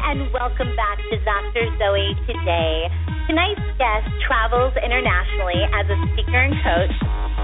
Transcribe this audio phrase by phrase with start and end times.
[0.00, 1.68] And welcome back to Dr.
[1.76, 2.88] Zoe Today.
[3.28, 6.96] Tonight's guest travels internationally as a speaker and coach.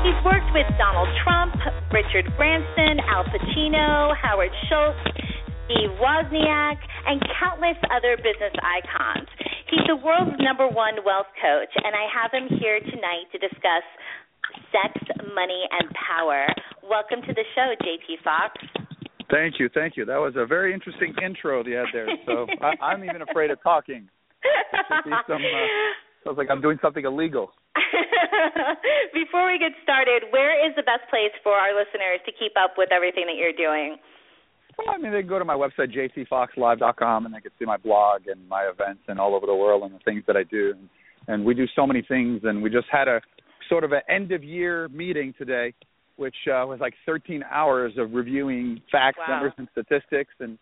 [0.03, 1.53] He's worked with Donald Trump,
[1.93, 4.99] Richard Branson, Al Pacino, Howard Schultz,
[5.69, 9.29] Steve Wozniak, and countless other business icons.
[9.69, 13.85] He's the world's number one wealth coach, and I have him here tonight to discuss
[14.73, 14.97] sex,
[15.37, 16.49] money, and power.
[16.83, 18.96] Welcome to the show, JT Foxx.
[19.31, 20.05] Thank you, thank you.
[20.05, 22.07] That was a very interesting intro you had there.
[22.27, 24.09] So I, I'm even afraid of talking.
[25.27, 25.67] Some, uh,
[26.25, 27.51] sounds like I'm doing something illegal.
[29.15, 32.75] Before we get started, where is the best place for our listeners to keep up
[32.79, 33.97] with everything that you're doing?
[34.79, 37.79] Well, I mean, they can go to my website, jtfoxxlive.com, and they can see my
[37.79, 40.75] blog and my events and all over the world and the things that I do.
[40.77, 40.89] And,
[41.29, 43.21] and we do so many things, and we just had a
[43.69, 45.73] sort of an end of year meeting today
[46.17, 49.35] which uh, was like 13 hours of reviewing facts, wow.
[49.35, 50.59] numbers, and statistics, and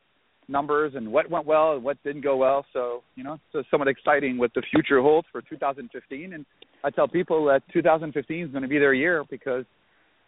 [0.48, 2.64] numbers, and what went well and what didn't go well.
[2.72, 6.32] So you know, so somewhat exciting what the future holds for 2015.
[6.32, 6.44] And
[6.82, 9.64] I tell people that 2015 is going to be their year because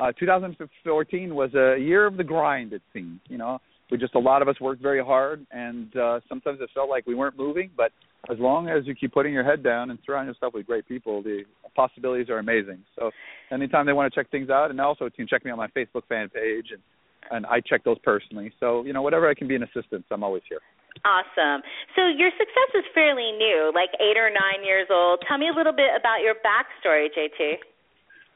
[0.01, 2.73] uh, 2014 was a year of the grind.
[2.73, 6.21] It seems, you know, we just a lot of us worked very hard, and uh,
[6.29, 7.71] sometimes it felt like we weren't moving.
[7.77, 7.93] But
[8.31, 11.23] as long as you keep putting your head down and surrounding yourself with great people,
[11.23, 12.83] the possibilities are amazing.
[12.99, 13.11] So,
[13.53, 15.69] anytime they want to check things out, and also you can check me on my
[15.69, 16.83] Facebook fan page, and
[17.31, 18.53] and I check those personally.
[18.61, 20.61] So, you know, whatever I can be an assistance, I'm always here.
[21.05, 21.63] Awesome.
[21.95, 25.23] So your success is fairly new, like eight or nine years old.
[25.29, 27.59] Tell me a little bit about your backstory, JT.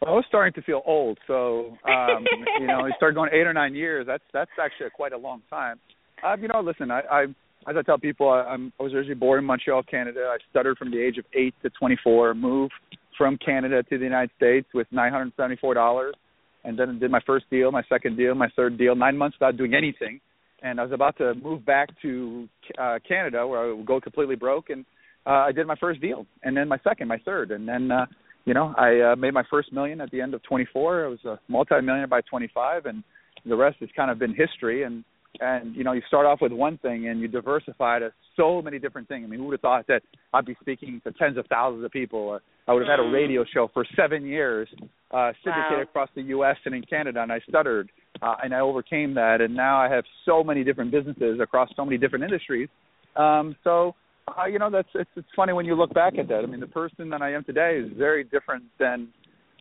[0.01, 2.25] Well, I was starting to feel old, so um,
[2.61, 4.07] you know, I started going eight or nine years.
[4.07, 5.79] That's that's actually quite a long time.
[6.25, 7.23] Uh, you know, listen, I, I
[7.69, 10.31] as I tell people, I, I'm I was originally born in Montreal, Canada.
[10.31, 12.35] I stuttered from the age of eight to 24.
[12.35, 12.73] Moved
[13.19, 16.15] from Canada to the United States with nine hundred seventy-four dollars,
[16.65, 18.95] and then did my first deal, my second deal, my third deal.
[18.95, 20.19] Nine months without doing anything,
[20.63, 24.37] and I was about to move back to uh, Canada where I would go completely
[24.37, 24.87] broke, and
[25.27, 27.91] uh, I did my first deal, and then my second, my third, and then.
[27.91, 28.07] uh
[28.51, 31.05] you know, I uh, made my first million at the end of 24.
[31.05, 33.05] I was a multi-millionaire by 25, and
[33.47, 34.83] the rest has kind of been history.
[34.83, 35.05] And
[35.39, 38.81] and you know, you start off with one thing and you diversify to so many
[38.81, 39.23] different things.
[39.25, 40.03] I mean, who would have thought that
[40.35, 42.19] I'd be speaking to tens of thousands of people?
[42.19, 44.69] Or I would have had a radio show for seven years,
[45.13, 45.83] uh, syndicated wow.
[45.83, 46.57] across the U.S.
[46.65, 47.89] and in Canada, and I stuttered,
[48.21, 49.41] uh, and I overcame that.
[49.41, 52.69] And now I have so many different businesses across so many different industries.
[53.15, 53.95] Um, so
[54.29, 56.43] uh, you know, that's it's it's funny when you look back at that.
[56.45, 59.09] I mean, the person that I am today is very different than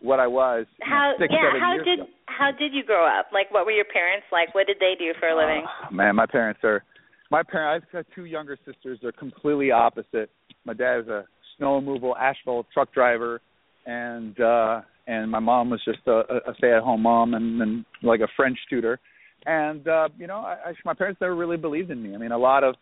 [0.02, 0.66] what I was.
[0.82, 1.60] How know, six, yeah?
[1.60, 2.10] How did ago.
[2.26, 3.28] how did you grow up?
[3.34, 4.54] Like, what were your parents like?
[4.56, 5.66] What did they do for a living?
[5.66, 6.84] Uh, man, my parents are.
[7.32, 7.86] My parents.
[7.88, 9.00] I've got two younger sisters.
[9.02, 10.30] They're completely opposite.
[10.66, 11.26] My dad is a
[11.58, 13.42] snow removal asphalt truck driver,
[13.86, 18.28] and uh and my mom was just a, a stay-at-home mom and, and like a
[18.38, 19.00] French tutor.
[19.46, 22.14] And uh, you know, I, I, my parents never really believed in me.
[22.14, 22.76] I mean, a lot of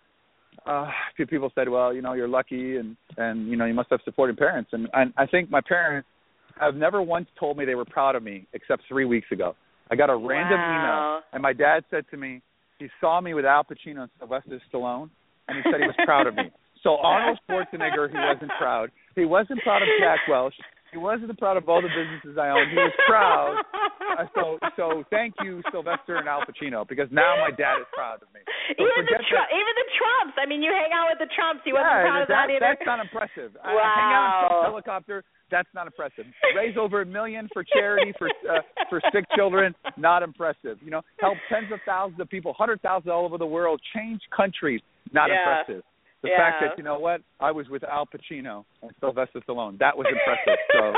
[0.66, 3.74] uh a few people said well you know you're lucky and and you know you
[3.74, 4.70] must have supporting parents.
[4.74, 6.08] And and i think my parents
[6.60, 9.56] have never once told me they were proud of me except three weeks ago.
[9.92, 11.20] I got a random wow.
[11.20, 12.42] email and my dad said to me
[12.80, 15.10] he saw me with al pacino and sylvester stallone
[15.48, 16.44] and he said he was proud of me.
[16.84, 18.92] So arnold schwarzenegger he wasn't proud.
[19.16, 20.54] He wasn't proud of jack welch
[20.92, 22.70] he wasn't proud of all the businesses I owned.
[22.72, 23.64] He was proud.
[24.18, 28.18] Uh, so so thank you, Sylvester and Al Pacino, because now my dad is proud
[28.24, 28.40] of me.
[28.74, 30.34] So even the Tru- that- even the Trumps.
[30.42, 31.62] I mean, you hang out with the Trumps.
[31.68, 32.66] He wasn't yeah, proud of that, that either.
[32.66, 33.52] That's not impressive.
[33.62, 34.48] I hang out in Wow.
[34.50, 35.18] Trump's helicopter.
[35.52, 36.26] That's not impressive.
[36.56, 39.76] Raise over a million for charity for uh, for sick children.
[39.98, 40.80] Not impressive.
[40.82, 44.22] You know, help tens of thousands of people, hundred thousand all over the world, change
[44.36, 44.82] countries.
[45.14, 45.62] Not Yeah.
[45.62, 45.84] impressive.
[46.24, 46.38] The Yeah.
[46.38, 49.78] fact that you know what I was with Al Pacino and Sylvester Stallone.
[49.78, 50.58] That was impressive.
[50.74, 50.94] So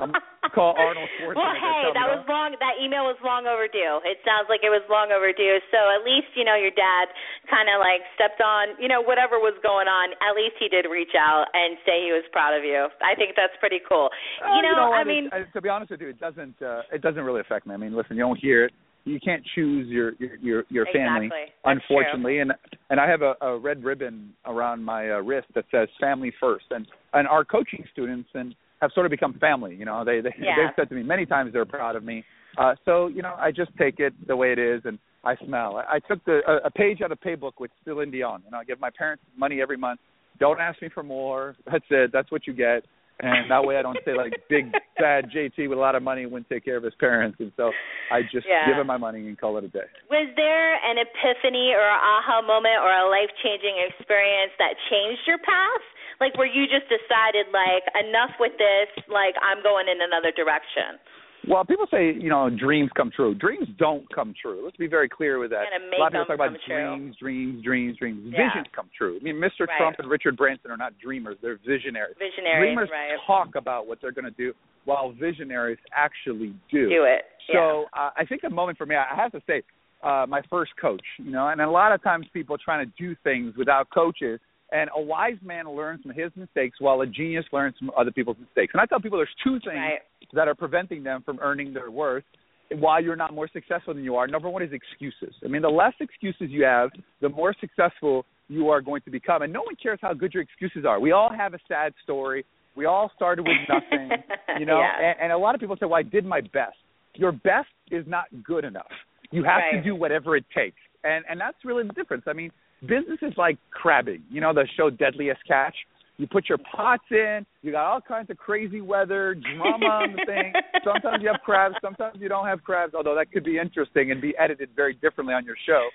[0.00, 0.12] I'm
[0.50, 1.34] call Arnold Schwarzenegger.
[1.36, 2.56] Well, hey, that "Oh, was long.
[2.58, 4.02] That email was long overdue.
[4.04, 5.58] It sounds like it was long overdue.
[5.70, 7.06] So at least you know your dad
[7.50, 10.10] kind of like stepped on, you know, whatever was going on.
[10.18, 12.90] At least he did reach out and say he was proud of you.
[13.02, 14.10] I think that's pretty cool.
[14.42, 16.60] Uh, you know, I mean, it, to be honest with you, it doesn't.
[16.60, 17.74] Uh, it doesn't really affect me.
[17.74, 18.72] I mean, listen, you don't hear it.
[19.04, 21.54] You can't choose your your your, your family, Exactly.
[21.64, 22.38] Unfortunately.
[22.38, 22.52] And
[22.90, 26.66] and I have a, a red ribbon around my uh, wrist that says "Family First.
[26.70, 29.74] And and our coaching students and have sort of become family.
[29.74, 30.56] You know, they they Yeah.
[30.56, 32.24] they've said to me many times they're proud of me.
[32.56, 35.76] Uh, so you know, I just take it the way it is, and I smell.
[35.76, 38.42] I, I took the a, a page out of Paybook with Celine Dion.
[38.44, 40.00] You know, I give my parents money every month
[40.38, 41.56] Don't ask me for more.
[41.70, 42.10] That's it.
[42.12, 42.84] That's what you get.
[43.20, 46.26] And that way I don't say like big bad JT with a lot of money
[46.26, 47.70] wouldn't take care of his parents and so
[48.10, 48.66] I just Yeah.
[48.66, 49.86] give him my money and call it a day.
[50.10, 55.38] Was there an epiphany or aha moment or a life changing experience that changed your
[55.38, 55.84] path?
[56.20, 60.98] Like where you just decided like enough with this, like I'm going in another direction.
[61.48, 63.34] Well, people say, you know, dreams come true.
[63.34, 64.62] Dreams don't come true.
[64.64, 65.64] Let's be very clear with that.
[65.72, 68.20] A lot of people talk about dreams, dreams, dreams, dreams.
[68.24, 68.48] Yeah.
[68.48, 69.18] Visions come true.
[69.20, 69.66] I mean, Mr.
[69.66, 69.78] Right.
[69.78, 72.16] Trump and Richard Branson are not dreamers; they're visionaries.
[72.18, 73.18] Visionaries, Dreamers right.
[73.26, 74.52] talk about what they're going to do,
[74.84, 76.88] while visionaries actually do.
[76.88, 77.24] Do it.
[77.52, 79.62] So uh, I think the moment for me, I have to say,
[80.02, 83.14] uh, my first coach, you know, and a lot of times people trying to do
[83.24, 84.40] things without coaches.
[84.72, 88.38] And a wise man learns from his mistakes, while a genius learns from other people's
[88.40, 88.72] mistakes.
[88.74, 90.00] And I tell people there's two things Right.
[90.34, 92.24] That are preventing them from earning their worth
[92.72, 94.26] why you're not more successful than you are.
[94.26, 95.34] Number one is excuses.
[95.44, 96.90] I mean, the less excuses you have,
[97.20, 99.42] the more successful you are going to become.
[99.42, 100.98] And no one cares how good your excuses are.
[100.98, 102.44] We all have a sad story.
[102.76, 104.10] We all started with nothing,
[104.58, 104.80] you know.
[104.80, 105.08] Yeah.
[105.10, 106.76] And, and a lot of people say, "Well, I did my best."
[107.14, 108.90] Your best is not good enough.
[109.30, 109.72] You have Right.
[109.78, 112.24] to do whatever it takes, and and that's really the difference.
[112.26, 114.22] I mean, business is like crabbing.
[114.30, 115.76] You know the show Deadliest Catch.
[116.16, 117.44] You put your pots in.
[117.62, 120.52] You got all kinds of crazy weather, drama on the thing.
[120.84, 121.74] Sometimes you have crabs.
[121.82, 122.94] Sometimes you don't have crabs.
[122.94, 125.88] Although that could be interesting and be edited very differently on your show,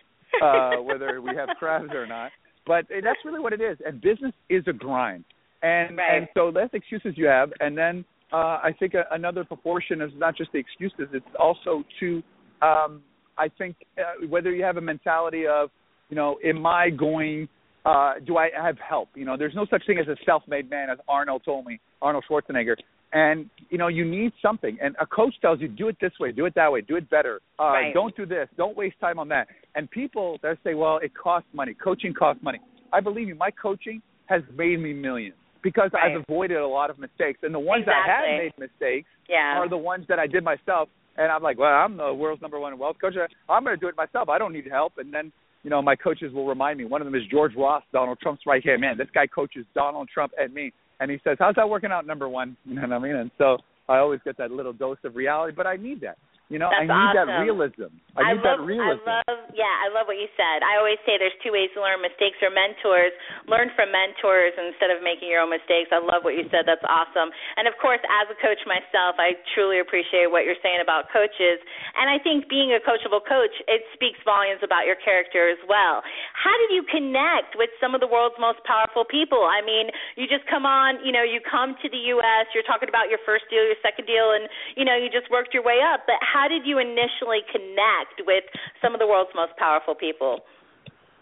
[0.44, 2.32] uh, whether we have crabs or not.
[2.68, 3.78] But that's really what it is.
[3.86, 5.24] And business is a grind.
[5.62, 6.18] And Right.
[6.18, 10.12] and so less excuses you have, and then uh, I think a, another proportion is
[10.16, 11.10] not just the excuses.
[11.12, 12.24] It's also to
[12.62, 13.02] um,
[13.40, 15.70] I think uh, whether you have a mentality of,
[16.10, 17.48] you know, am I going?
[17.86, 19.10] Uh, do I have help?
[19.16, 22.26] You know, there's no such thing as a self-made man, as Arnold told me, Arnold
[22.30, 22.76] Schwarzenegger.
[23.12, 24.78] And you know, you need something.
[24.82, 27.10] And a coach tells you, do it this way, do it that way, do it
[27.10, 27.40] better.
[27.60, 27.94] Uh, Right.
[27.94, 28.48] Don't do this.
[28.58, 29.48] Don't waste time on that.
[29.76, 31.74] And people that say, well, it costs money.
[31.74, 32.60] Coaching costs money.
[32.94, 33.36] I believe you.
[33.36, 36.12] My coaching has made me millions because Right.
[36.16, 37.40] I've avoided a lot of mistakes.
[37.42, 39.58] And the ones that have made mistakes Yeah.
[39.58, 40.90] are the ones that I did myself.
[41.18, 43.16] And I'm like, well, I'm the world's number one wealth coach.
[43.50, 44.30] I'm going to do it myself.
[44.30, 45.00] I don't need help.
[45.00, 45.32] And then,
[45.64, 46.86] you know, my coaches will remind me.
[46.86, 48.98] One of them is George Ross, Donald Trump's right hand man.
[48.98, 50.72] This guy coaches Donald Trump and me.
[51.00, 52.58] And he says, how's that working out, number one?
[52.66, 53.16] You know what I mean?
[53.16, 53.58] And so
[53.88, 56.18] I always get that little dose of reality, but I need that.
[56.50, 57.46] You know, That's I need that awesome.
[57.46, 57.94] realism.
[58.18, 59.06] I need love, that realism.
[59.06, 60.66] I love, yeah, I love what you said.
[60.66, 63.14] I always say there's two ways to learn: mistakes or mentors.
[63.46, 65.94] Learn from mentors instead of making your own mistakes.
[65.94, 66.66] I love what you said.
[66.66, 67.30] That's awesome.
[67.54, 71.62] And of course, as a coach myself, I truly appreciate what you're saying about coaches.
[71.96, 76.02] And I think being a coachable coach, it speaks volumes about your character as well.
[76.34, 79.46] How did you connect with some of the world's most powerful people?
[79.46, 82.50] I mean, you just come on, you know, you come to the U.S.
[82.58, 85.54] You're talking about your first deal, your second deal, and you know, you just worked
[85.54, 86.10] your way up.
[86.10, 88.44] But how did you initially connect with
[88.82, 90.40] some of the world's most powerful people?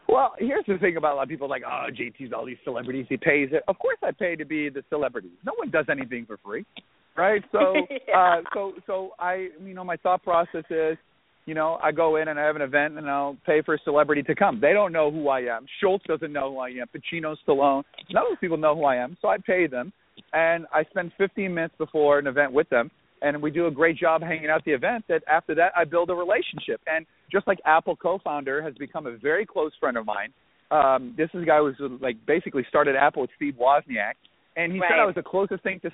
[0.09, 3.05] Well, here's the thing about a lot of people like, oh, JT's all these celebrities.
[3.09, 3.63] He pays it.
[3.67, 5.31] Of course, I pay to be the celebrity.
[5.45, 6.65] No one does anything for free,
[7.17, 7.43] right?
[7.51, 7.73] So,
[8.07, 8.39] Yeah.
[8.39, 10.97] uh, so, so I, you know, my thought process is,
[11.45, 13.79] you know, I go in and I have an event and I'll pay for a
[13.83, 14.59] celebrity to come.
[14.61, 15.65] They don't know who I am.
[15.81, 16.87] Schultz doesn't know who I am.
[16.87, 19.17] Pacino, Stallone, none of those people know who I am.
[19.21, 19.91] So I pay them,
[20.33, 22.91] and I spend 15 minutes before an event with them,
[23.21, 25.05] and we do a great job hanging out at the event.
[25.09, 29.17] That after that, I build a relationship, and just like Apple co-founder has become a
[29.17, 30.33] very close friend of mine.
[30.69, 34.13] Um, this is a guy who was like basically started Apple with Steve Wozniak,
[34.55, 35.91] and he said I was the closest thing to.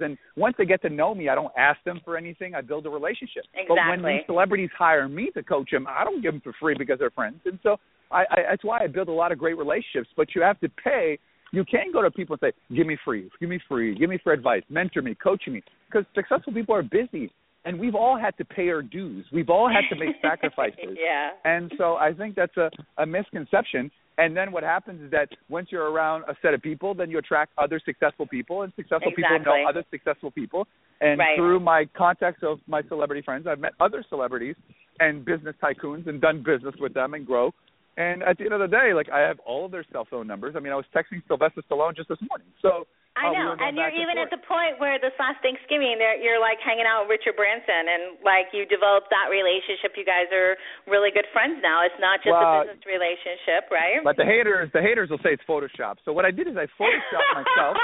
[0.00, 2.54] And once they get to know me, I don't ask them for anything.
[2.54, 3.44] I build a relationship.
[3.54, 3.76] Exactly.
[3.76, 6.74] But when these celebrities hire me to coach them, I don't give them for free
[6.76, 7.40] because they're friends.
[7.44, 7.76] And so
[8.10, 10.08] I, I that's why I build a lot of great relationships.
[10.16, 11.18] But you have to pay.
[11.52, 14.18] You can't go to people and say, "Give me free, give me free, give me
[14.18, 17.30] free advice, mentor me, coach me," because successful people are busy,
[17.64, 19.26] and we've all had to pay our dues.
[19.32, 20.96] We've all had to make sacrifices.
[20.98, 21.30] yeah.
[21.44, 23.90] And so I think that's a, a misconception.
[24.18, 27.16] And then what happens is that once you're around a set of people, then you
[27.18, 30.66] attract other successful people, and successful people know other successful people.
[31.00, 31.36] And Right.
[31.36, 34.54] through my contacts of my celebrity friends, I've met other celebrities
[35.00, 37.52] and business tycoons and done business with them and grow.
[37.96, 40.26] And at the end of the day, like I have all of their cell phone
[40.26, 40.54] numbers.
[40.56, 42.48] I mean, I was texting Sylvester Stallone just this morning.
[42.64, 44.24] So I uh, we know, were and you're even forth.
[44.24, 48.16] at the point where this last Thanksgiving, you're like hanging out with Richard Branson, and
[48.24, 49.92] like you developed that relationship.
[50.00, 50.56] You guys are
[50.88, 51.84] really good friends now.
[51.84, 54.00] It's not just Well, a business relationship, right?
[54.00, 56.00] But the haters, the haters will say it's Photoshop.
[56.08, 57.76] So what I did is I photoshopped myself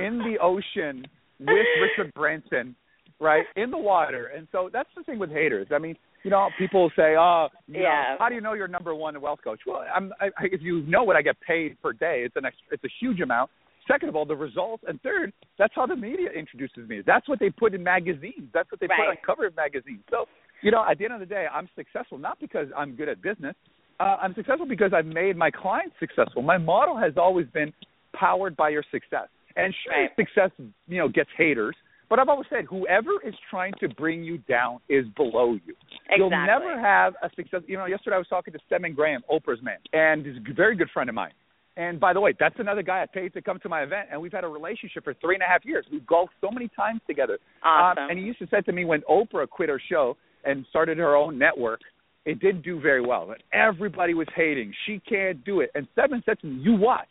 [0.00, 1.04] in the ocean
[1.44, 2.72] with Richard Branson,
[3.20, 4.32] right in the water.
[4.32, 5.68] And so that's the thing with haters.
[5.68, 7.80] I mean, you know, people say, "Oh, Yeah.
[7.80, 10.62] know, how do you know you're number one wealth coach?" Well, I'm, I, I- if
[10.62, 13.50] you know what I get paid per day, it's an ex, it's a huge amount.
[13.86, 17.02] Second of all, the results, and third, that's how the media introduces me.
[17.06, 18.48] That's what they put in magazines.
[18.54, 20.00] That's what they put on cover of magazines.
[20.10, 20.24] So,
[20.62, 23.20] you know, at the end of the day, I'm successful not because I'm good at
[23.20, 23.54] business.
[24.00, 26.40] Uh, I'm successful because I've made my clients successful.
[26.40, 27.74] My model has always been
[28.14, 29.28] powered by your success.
[29.56, 30.16] And sure, Right.
[30.16, 30.50] success,
[30.88, 31.76] you know, gets haters.
[32.10, 35.74] But I've always said, whoever is trying to bring you down is below you.
[36.10, 36.16] Exactly.
[36.18, 37.62] You'll never have a success.
[37.66, 40.76] You know, yesterday I was talking to Stedman Graham, Oprah's man, and he's a very
[40.76, 41.32] good friend of mine.
[41.76, 44.20] And by the way, that's another guy I paid to come to my event, and
[44.20, 45.84] we've had a relationship for three and a half years.
[45.90, 47.38] We've golfed so many times together.
[47.64, 48.04] Awesome.
[48.04, 50.98] Um, and he used to say to me when Oprah quit her show and started
[50.98, 51.80] her own network,
[52.26, 53.30] it didn't do very well.
[53.32, 54.72] And everybody was hating.
[54.86, 55.70] She can't do it.
[55.74, 57.10] And Stedman said to me, "You watch.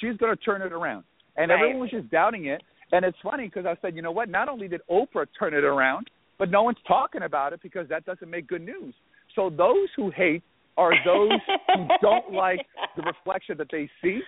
[0.00, 1.04] She's going to turn it around."
[1.36, 1.60] And Right.
[1.60, 2.62] everyone was just doubting it.
[2.92, 4.28] And it's funny because I said, you know what?
[4.28, 8.04] Not only did Oprah turn it around, but no one's talking about it because that
[8.04, 8.94] doesn't make good news.
[9.36, 10.42] So those who hate
[10.76, 11.38] are those
[11.74, 12.60] who don't like
[12.96, 14.20] the reflection that they see,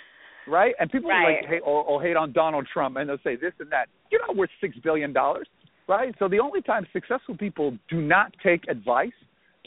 [0.47, 0.75] right?
[0.79, 1.39] And people Right.
[1.41, 3.89] like hate or, or hate on Donald Trump, and they'll say this and that.
[4.11, 5.49] You're not worth six billion dollars,
[5.89, 6.15] right?
[6.19, 9.13] So the only time successful people do not take advice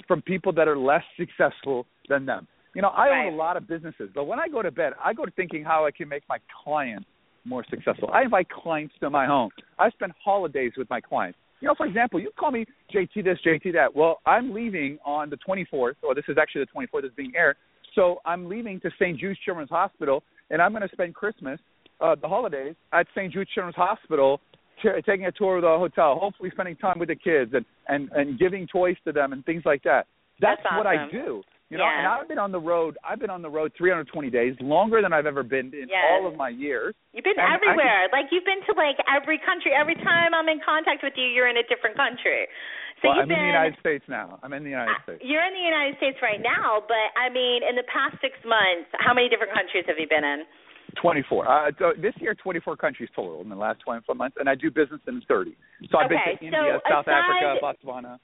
[0.08, 2.48] from people that are less successful than them.
[2.76, 3.28] You know, I Right.
[3.28, 5.64] own a lot of businesses, but when I go to bed, I go to thinking
[5.64, 7.08] how I can make my clients
[7.46, 8.10] more successful.
[8.14, 9.50] I invite clients to my home.
[9.80, 11.38] I spend holidays with my clients.
[11.62, 13.96] You know, for example, you call me JT this, JT that.
[13.96, 17.56] Well, I'm leaving on the 24th, or this is actually the 24th that's being aired.
[17.96, 19.18] So I'm leaving to St.
[19.18, 21.60] Jude's Children's Hospital, and I'm going to spend Christmas,
[22.02, 23.32] uh, the holidays, at St.
[23.32, 24.42] Jude's Children's Hospital,
[24.84, 28.12] t- taking a tour of the hotel, hopefully spending time with the kids and, and,
[28.12, 30.08] and giving toys to them and things like that.
[30.42, 31.42] That's, That's what I do.
[31.74, 31.98] You know, Yeah.
[31.98, 32.96] and I've been on the road.
[33.04, 36.06] I've been on the road 320 days, longer than I've ever been in Yes.
[36.12, 36.94] all of my years.
[37.12, 38.08] You've been And everywhere.
[38.12, 39.74] like you've been to like every country.
[39.74, 42.48] Every time I'm in contact with you, you're in a different country.
[43.02, 44.38] So well, you've I'm been in the United States now.
[44.44, 45.24] I'm in the United Uh, States.
[45.26, 48.90] You're in the United States right now, but I mean, in the past six months,
[49.00, 50.46] how many different countries have you been in?
[51.02, 51.48] 24.
[51.50, 54.70] Uh, so this year, 24 countries total in the last 24 months, and I do
[54.70, 55.58] business in 30.
[55.90, 58.20] So I've Okay, been to so India, South aside- Africa, Botswana.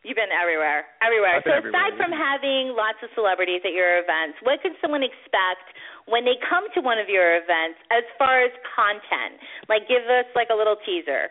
[0.00, 1.44] You've been everywhere, everywhere.
[1.44, 5.04] Been so everywhere, aside from having lots of celebrities at your events, what can someone
[5.04, 5.76] expect
[6.08, 9.36] when they come to one of your events as far as content?
[9.68, 11.28] Like, give us like a little teaser.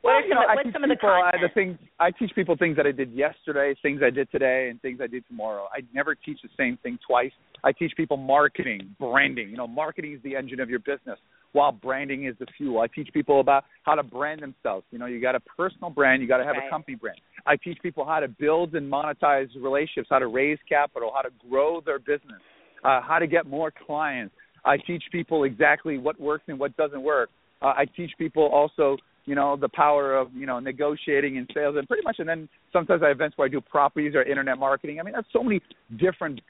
[0.00, 1.42] What Well, are you know, of, I what's some of the people uh, content?
[1.42, 4.80] the things I teach people things that I did yesterday, things I did today, and
[4.80, 5.68] things I did tomorrow.
[5.68, 7.32] I never teach the same thing twice.
[7.64, 9.50] I teach people marketing, branding.
[9.50, 11.18] You know, marketing is the engine of your business,
[11.52, 12.80] while branding is the fuel.
[12.80, 14.86] I teach people about how to brand themselves.
[14.92, 16.68] You know, you got a personal brand, you got to have Right.
[16.68, 17.18] a company brand.
[17.46, 21.30] I teach people how to build and monetize relationships, how to raise capital, how to
[21.48, 22.40] grow their business,
[22.84, 24.34] uh, how to get more clients.
[24.64, 27.30] I teach people exactly what works and what doesn't work.
[27.62, 31.76] Uh, I teach people also, you know, the power of you know negotiating and sales,
[31.76, 32.16] and pretty much.
[32.18, 35.00] And then sometimes I have events where I do properties or internet marketing.
[35.00, 35.60] I mean, there's so many
[35.98, 36.40] different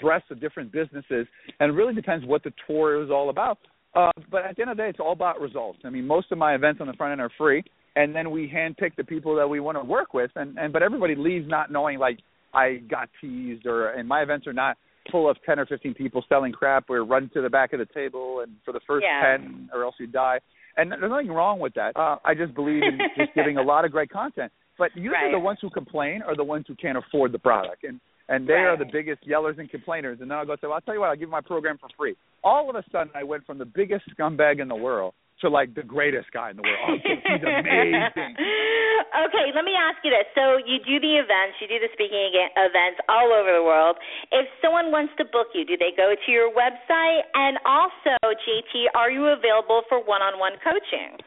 [0.00, 1.26] breadths of different businesses,
[1.60, 3.58] and it really depends what the tour is all about.
[3.94, 5.78] Uh, but at the end of the day, it's all about results.
[5.84, 7.64] I mean, most of my events on the front end are free,
[7.98, 10.82] and then we handpick the people that we want to work with, and, and but
[10.82, 12.18] everybody leaves not knowing like
[12.54, 14.76] I got teased, or and my events are not
[15.10, 16.84] full of ten or fifteen people selling crap.
[16.88, 19.20] We're run to the back of the table, and for the first Yeah.
[19.36, 20.38] ten, or else you die.
[20.76, 21.96] And there's nothing wrong with that.
[21.96, 24.52] Uh, I just believe in just giving a lot of great content.
[24.78, 25.32] But usually Right.
[25.32, 28.00] the ones who complain are the ones who can't afford the product, and
[28.30, 30.18] and they are the biggest yellers and complainers.
[30.20, 31.88] And then I'll go say, well, I'll tell you what, I'll give my program for
[31.96, 32.14] free.
[32.44, 35.74] All of a sudden, I went from the biggest scumbag in the world to like
[35.74, 36.88] the greatest guy in the world.
[36.88, 38.34] Oh, he's amazing.
[39.26, 40.26] okay, let me ask you this.
[40.34, 43.96] So you do the events, you do the speaking events all over the world.
[44.32, 47.22] If someone wants to book you, do they go to your website?
[47.34, 51.18] And also, JT, are you available for one-on-one coaching?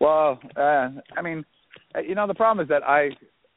[0.00, 1.44] Well, uh, I mean,
[1.94, 3.10] uh, you know, the problem is that I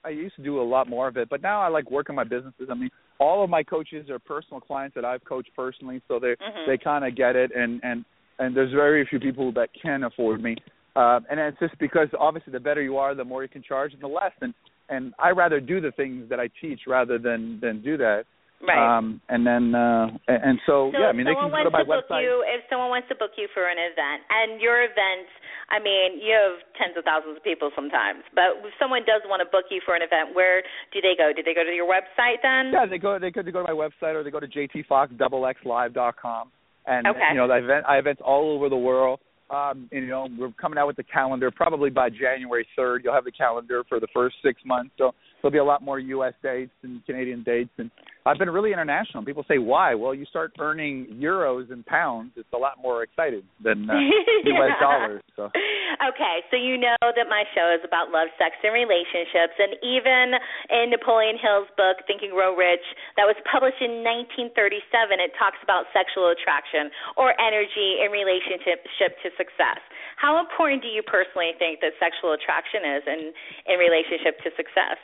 [0.03, 2.23] I used to do a lot more of it, but now I like working my
[2.23, 2.69] businesses.
[2.71, 6.35] I mean, all of my coaches are personal clients that I've coached personally, so they
[6.35, 6.65] Mhm.
[6.65, 8.05] they kind of get it, and and
[8.39, 10.55] and there's very few people that can afford me,
[10.95, 13.93] uh, and it's just because obviously the better you are, the more you can charge,
[13.93, 14.33] and the less.
[14.41, 14.53] And
[14.89, 18.23] and I rather do the things that I teach rather than than do that.
[18.59, 18.75] Right.
[18.75, 21.71] Um, and then uh, and, and so, So yeah, I mean they can go to
[21.71, 22.27] my to website.
[22.27, 25.31] you, if someone wants to book you for an event, and your events,
[25.71, 29.39] I mean, you have tens of thousands of people sometimes, but if someone does want
[29.39, 30.59] to book you for an event, where
[30.91, 31.31] do they go?
[31.31, 32.75] Do they go to your website then?
[32.75, 33.15] Yeah, they go.
[33.15, 36.51] They could go to my website or they go to jtfoxxlive.com.
[36.85, 37.19] And Okay.
[37.31, 39.19] you know, I event I events all over the world.
[39.49, 42.99] Um, and, you know, we're coming out with the calendar probably by January 3rd.
[43.03, 44.91] You'll have the calendar for the first six months.
[44.97, 46.35] So there'll be a lot more U.S.
[46.43, 47.71] dates and Canadian dates.
[47.79, 47.89] And
[48.25, 49.23] I've been really international.
[49.23, 49.95] People say, why?
[49.95, 52.31] Well, you start earning euros and pounds.
[52.35, 53.93] It's a lot more exciting than uh,
[54.45, 54.75] U.S.
[54.79, 55.21] dollars.
[55.35, 55.49] So.
[55.99, 60.37] Okay, so you know that my show is about love, sex, and relationships, and even
[60.71, 62.85] in Napoleon Hill's book *Think and Grow Rich,
[63.19, 64.79] that was published in 1937,
[65.19, 66.87] it talks about sexual attraction
[67.19, 68.87] or energy in relationship
[69.19, 69.81] to success.
[70.15, 73.21] How important do you personally think that sexual attraction is in
[73.67, 75.01] in relationship to success?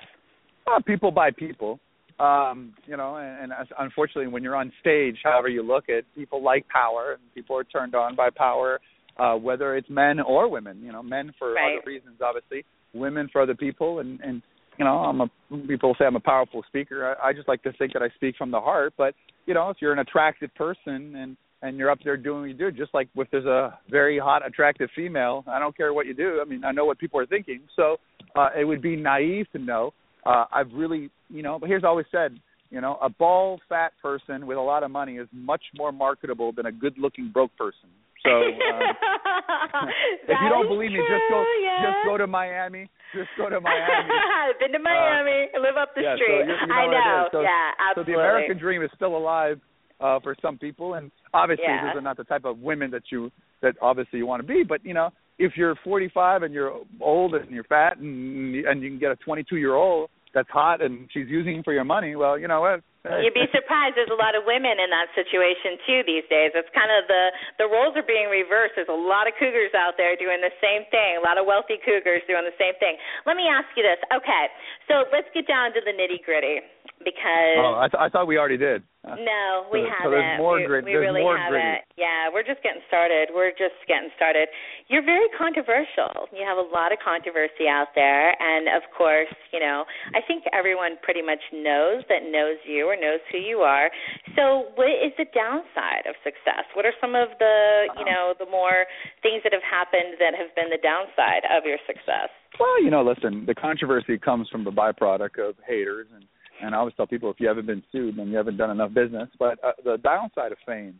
[0.63, 1.84] Uh, people by people.
[2.19, 6.41] Um, you know, and, and unfortunately, when you're on stage, however you look at, people
[6.41, 8.79] like power, and people are turned on by power,
[9.17, 10.81] uh, whether it's men or women.
[10.81, 11.77] You know, men for right.
[11.77, 14.41] other reasons, obviously, women for other people, and and
[14.77, 15.27] you know, I'm a
[15.67, 17.15] people say I'm a powerful speaker.
[17.22, 18.93] I, I just like to think that I speak from the heart.
[18.98, 19.13] But
[19.45, 22.53] you know, if you're an attractive person and and you're up there doing what you
[22.53, 26.13] do, just like if there's a very hot, attractive female, I don't care what you
[26.13, 26.39] do.
[26.41, 27.62] I mean, I know what people are thinking.
[27.75, 27.98] So
[28.36, 29.93] uh, it would be naive to know.
[30.25, 32.39] Uh, I've really, you know, but here's always said,
[32.72, 36.51] you know, a bald, fat person with a lot of money is much more marketable
[36.51, 37.89] than a good-looking broke person.
[38.24, 38.51] So um,
[40.27, 41.86] if you don't believe true, me, just go yeah.
[41.86, 42.89] just go to Miami.
[43.13, 44.10] Just go to Miami.
[44.10, 45.48] I've been to Miami.
[45.53, 46.41] I live up the yeah, street.
[46.41, 47.29] So you, know I know.
[47.32, 49.62] So, yeah, so the American dream is still alive
[50.01, 51.86] uh, for some people, and obviously Yeah.
[51.86, 54.63] those are not the type of women that you that obviously you want to be.
[54.67, 58.89] But you know, if you're 45 and you're old and you're fat and and you
[58.89, 62.38] can get a 22 year old that's hot and she's using for your money, well,
[62.38, 62.82] you know what?
[63.21, 63.93] You'd be surprised.
[63.95, 66.51] There's a lot of women in that situation too these days.
[66.57, 67.24] It's kind of the
[67.62, 68.74] the roles are being reversed.
[68.77, 71.21] There's a lot of cougars out there doing the same thing.
[71.21, 72.97] A lot of wealthy cougars doing the same thing.
[73.29, 74.01] Let me ask you this.
[74.09, 74.45] Okay,
[74.89, 76.65] so let's get down to the nitty gritty
[77.05, 78.81] because Oh, I, th- I thought we already did.
[79.05, 80.09] No, we so- haven't.
[80.09, 81.85] So there's more we, grit- we there's really more haven't.
[81.93, 83.29] Yeah, we're just getting started.
[83.29, 84.50] We're just getting started.
[84.89, 86.25] You're very controversial.
[86.33, 89.85] You have a lot of controversy out there, and of course, you know,
[90.17, 93.90] I think everyone pretty much knows that knows you knows who you are.
[94.36, 96.66] So, what is the downside of success?
[96.74, 98.86] What are some of the, you know, the more
[99.22, 102.30] things that have happened that have been the downside of your success?
[102.60, 106.25] Well, you know, listen, the controversy comes from the byproduct of haters, and
[106.62, 108.94] and I always tell people if you haven't been sued, then you haven't done enough
[108.94, 109.30] business.
[109.38, 111.00] But uh, the downside of fame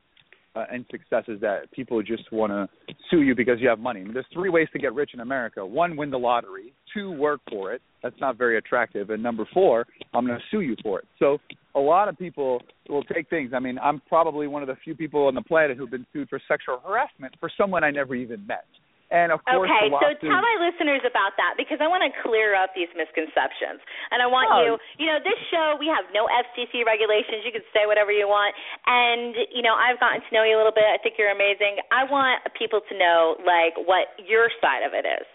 [0.56, 4.02] uh, and success is that people just want to sue you because you have money.
[4.02, 7.12] I mean, there's three ways to get rich in America: one, win the lottery; two,
[7.12, 7.82] work for it.
[8.02, 9.10] That's not very attractive.
[9.10, 11.08] And number four, I'm going to sue you for it.
[11.20, 11.40] So
[11.76, 13.52] a lot of people will take things.
[13.54, 16.30] I mean, I'm probably one of the few people on the planet who've been sued
[16.30, 18.66] for sexual harassment for someone I never even met.
[19.14, 22.58] And of course, Okay, so tell my listeners about that because I want to clear
[22.58, 23.78] up these misconceptions.
[24.10, 24.62] And I want Oh.
[24.66, 27.46] you, you know, this show, we have no FCC regulations.
[27.46, 28.56] You can say whatever you want.
[28.90, 30.90] And, you know, I've gotten to know you a little bit.
[30.90, 31.78] I think you're amazing.
[31.94, 35.26] I want people to know, like, what your side of it is.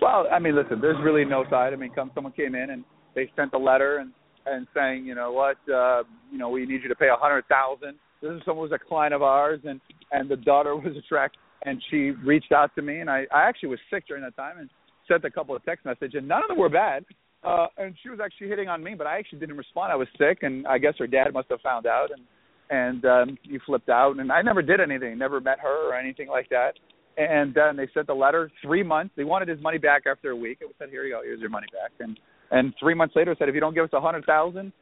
[0.00, 1.72] Well, I mean, listen, there's really no side.
[1.72, 4.12] I mean, come someone came in and they sent a letter and
[4.46, 7.46] and saying, you know what, uh, you know, we need you to pay a hundred
[7.48, 7.94] thousand.
[8.20, 9.80] This is someone who was a client of ours, and
[10.12, 13.70] and the daughter was attracted, and she reached out to me, and I I actually
[13.70, 14.70] was sick during that time and
[15.08, 17.04] sent a couple of text messages, and none of them were bad.
[17.42, 19.92] Uh, and she was actually hitting on me, but I actually didn't respond.
[19.92, 22.22] I was sick, and I guess her dad must have found out, and
[22.70, 24.18] and um, he flipped out.
[24.18, 26.72] And I never did anything, never met her or anything like that.
[27.18, 28.50] And then they sent the letter.
[28.62, 29.12] Three months.
[29.16, 30.58] They wanted his money back after a week.
[30.62, 31.20] It said, "Here you go.
[31.22, 32.18] Here's your money back." And
[32.50, 34.72] and three months later, said, "If you don't give us a hundred thousand,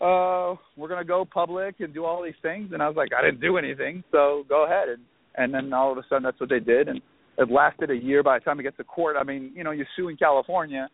[0.00, 3.22] uh, we're gonna go public and do all these things." And I was like, "I
[3.22, 5.00] didn't do anything, so go ahead." And
[5.40, 6.88] and then all of a sudden, that's what they did.
[6.88, 7.00] And
[7.38, 8.22] it lasted a year.
[8.22, 10.88] By the time it gets to court, I mean, you know, you sue in California,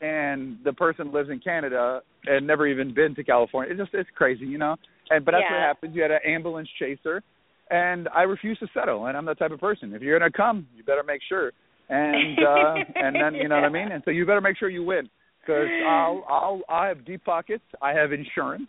[0.00, 3.72] and the person lives in Canada and never even been to California.
[3.72, 4.76] It's just it's crazy, you know.
[5.10, 5.94] And but that's what happens.
[5.94, 7.22] You had an ambulance chaser,
[7.70, 9.06] and I refuse to settle.
[9.06, 9.92] And I'm that type of person.
[9.92, 11.52] If you're gonna come, you better make sure.
[11.88, 13.92] And uh, and then you know what I mean.
[13.92, 15.10] And so you better make sure you win
[15.42, 17.64] because I'll I'll I have deep pockets.
[17.82, 18.68] I have insurance.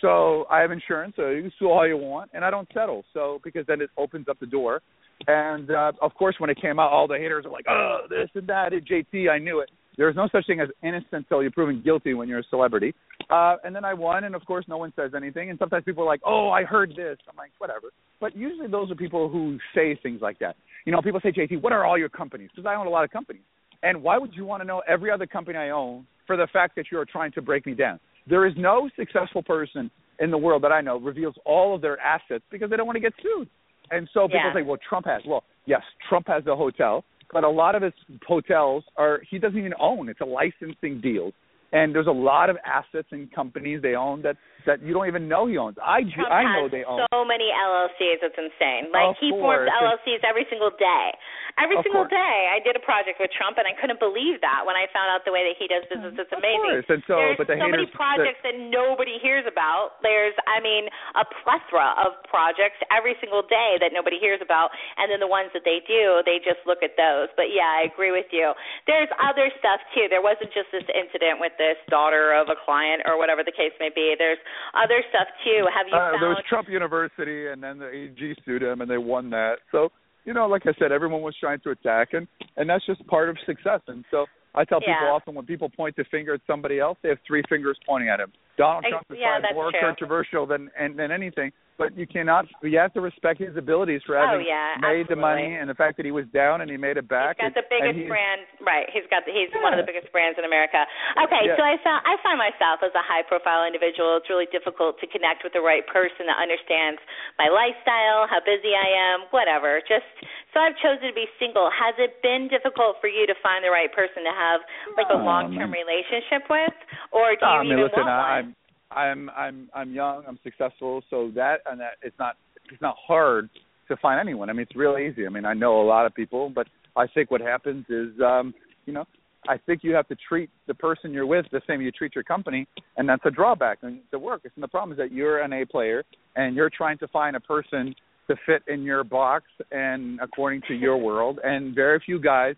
[0.00, 3.04] So I have insurance, so you can sue all you want, and I don't settle.
[3.12, 4.80] So because then it opens up the door,
[5.26, 8.28] and uh, of course when it came out, all the haters are like, "Oh, this
[8.34, 9.70] and that." And JT, I knew it.
[9.96, 12.94] There's no such thing as innocent until you're proven guilty when you're a celebrity.
[13.28, 15.50] Uh, and then I won, and of course no one says anything.
[15.50, 18.90] And sometimes people are like, "Oh, I heard this." I'm like, "Whatever." But usually those
[18.90, 20.56] are people who say things like that.
[20.86, 23.04] You know, people say, "JT, what are all your companies?" Because I own a lot
[23.04, 23.42] of companies.
[23.82, 26.76] And why would you want to know every other company I own for the fact
[26.76, 27.98] that you are trying to break me down?
[28.26, 31.98] There is no successful person in the world that I know reveals all of their
[32.00, 33.48] assets because they don't want to get sued.
[33.90, 34.54] And so people Yeah.
[34.54, 35.24] say, well, Trump has.
[35.26, 37.92] Well, yes, Trump has a hotel, but a lot of his
[38.26, 40.08] hotels are he doesn't even own.
[40.08, 41.32] It's a licensing deal.
[41.72, 45.28] And there's a lot of assets and companies they own that that you don't even
[45.28, 45.76] know he owns.
[45.80, 47.04] I Trump I know they own.
[47.12, 48.20] so many LLCs.
[48.24, 48.90] It's insane.
[48.92, 49.68] Like Of he forms.
[49.70, 51.12] LLCs every single day.
[51.58, 52.14] Every Of single course.
[52.14, 52.38] day.
[52.54, 55.26] I did a project with Trump, and I couldn't believe that when I found out
[55.26, 56.14] the way that he does business.
[56.16, 56.86] It's Of amazing.
[56.86, 56.88] course.
[56.88, 60.00] And so, There's but the so many haters- projects that nobody hears about.
[60.00, 65.10] There's, I mean, a plethora of projects every single day that nobody hears about, and
[65.10, 67.28] then the ones that they do, they just look at those.
[67.36, 68.54] But yeah, I agree with you.
[68.86, 70.06] There's other stuff too.
[70.08, 73.74] There wasn't just this incident with this daughter of a client or whatever the case
[73.82, 74.14] may be.
[74.16, 74.38] There's
[74.74, 75.66] other stuff too.
[75.74, 76.22] Have you Uh, found?
[76.22, 79.58] there was Trump University, and then the AG sued him, and they won that.
[79.72, 79.90] So,
[80.24, 83.28] you know, like I said, everyone was trying to attack, and and that's just part
[83.28, 83.80] of success.
[83.88, 85.12] And so, I tell people Yeah.
[85.12, 88.20] often when people point the finger at somebody else, they have three fingers pointing at
[88.20, 88.32] him.
[88.60, 89.80] Donald I- Trump is yeah, probably more true.
[89.80, 91.48] controversial than and, than anything,
[91.80, 92.44] but you cannot.
[92.60, 95.72] You have to respect his abilities for Oh, having yeah, made the money and the
[95.72, 97.40] fact that he was down and he made it back.
[97.40, 98.84] He's got the biggest brand, right?
[98.92, 100.84] He's got the, he's one of the biggest brands in America.
[101.24, 101.56] Okay, Yeah.
[101.56, 104.20] so I found I find myself as a high profile individual.
[104.20, 107.00] It's really difficult to connect with the right person that understands
[107.40, 109.80] my lifestyle, how busy I am, whatever.
[109.88, 110.04] Just
[110.52, 111.72] so I've chosen to be single.
[111.72, 114.60] Has it been difficult for you to find the right person to have
[115.00, 116.76] like a um, long term relationship with,
[117.08, 118.49] or do you I mean, even listen, want I, one?
[118.90, 122.36] I'm I'm I'm young, I'm successful, so that and that it's not
[122.70, 123.48] it's not hard
[123.88, 124.50] to find anyone.
[124.50, 125.26] I mean, it's real easy.
[125.26, 128.54] I mean, I know a lot of people, but I think what happens is, um,
[128.86, 129.04] you know,
[129.48, 132.24] I think you have to treat the person you're with the same you treat your
[132.24, 134.42] company, and that's a drawback in the work.
[134.44, 136.04] And the problem is that you're an A player
[136.36, 137.94] and you're trying to find a person
[138.28, 142.54] to fit in your box and according to your world, and very few guys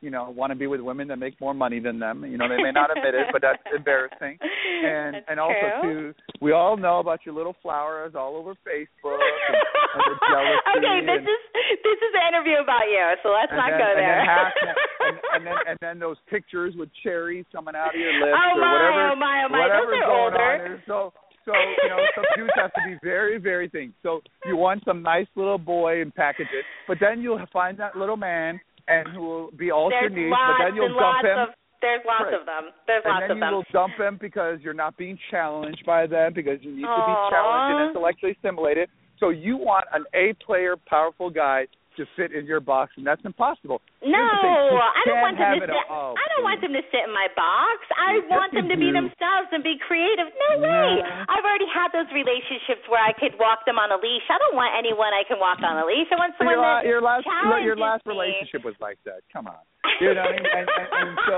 [0.00, 2.24] you know, want to be with women that make more money than them.
[2.24, 4.36] You know, they may not admit it, but that's embarrassing.
[4.40, 6.12] And That's and also true.
[6.12, 9.56] too, we all know about your little flowers all over Facebook and,
[10.76, 11.42] and okay, this and, is
[11.80, 14.20] this is an interview about you, so let's not then, go and there.
[14.20, 14.52] Then half,
[15.06, 18.52] and, and then and then those pictures with cherries coming out of your lips Oh
[18.52, 19.02] or my, whatever.
[19.08, 20.36] oh my, oh my, whatever's those are going older.
[20.36, 20.82] on there.
[20.86, 21.12] So
[21.46, 23.94] so you know, some dudes have to be very, very things.
[24.02, 27.96] So you want some nice little boy and package it, but then you'll find that
[27.96, 31.22] little man and who will be all There's your needs, but then you'll and dump
[31.22, 31.38] lots him.
[31.38, 31.48] of
[31.82, 32.34] there's lots Right.
[32.34, 32.64] of them.
[32.86, 36.32] There's and lots then you will dump him because you're not being challenged by them
[36.32, 38.88] because you need to be challenged and intellectually stimulated.
[39.18, 41.66] So you want an A player, powerful guy
[41.96, 43.80] to fit in your box, and that's impossible.
[44.04, 45.90] No, Here's the thing, you I don't want them to sit.
[45.90, 46.14] all.
[46.16, 47.78] I don't want them to sit in my box.
[47.96, 50.28] I Yes, want them to be themselves and be creative.
[50.30, 51.00] No way.
[51.28, 54.24] I've already had those relationships where I could walk them on a leash.
[54.28, 56.08] I don't want anyone I can walk on a leash.
[56.12, 58.12] I want someone your, that your last challenges your last me.
[58.14, 59.24] relationship was like that.
[59.32, 59.60] Come on.
[60.00, 60.44] You know what I mean?
[60.52, 61.36] And, and, and so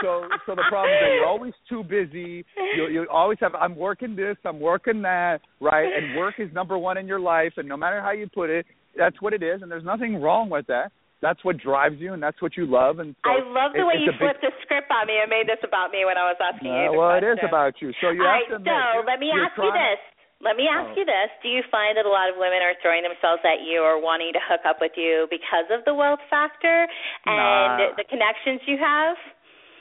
[0.00, 0.10] so
[0.46, 2.44] so the problem is that you're always too busy.
[2.76, 5.86] You you always have I'm working this, I'm working that, right?
[5.92, 8.64] And work is number one in your life and no matter how you put it,
[8.96, 10.92] that's what it is and there's nothing wrong with that.
[11.20, 13.86] That's what drives you and that's what you love and so I love the it-
[13.90, 16.16] way you a big- flipped the script on me and made this about me when
[16.16, 17.38] I was asking you Uh, the well, it question.
[17.38, 17.92] is about you.
[18.00, 18.74] So you All have right, to admit.
[18.94, 19.98] so let me ask you this.
[20.40, 20.78] Let me Oh.
[20.78, 21.30] ask you this.
[21.42, 24.32] Do you find that a lot of women are throwing themselves at you or wanting
[24.34, 26.86] to hook up with you because of the wealth factor
[27.26, 27.90] and Nah.
[27.98, 29.18] the connections you have?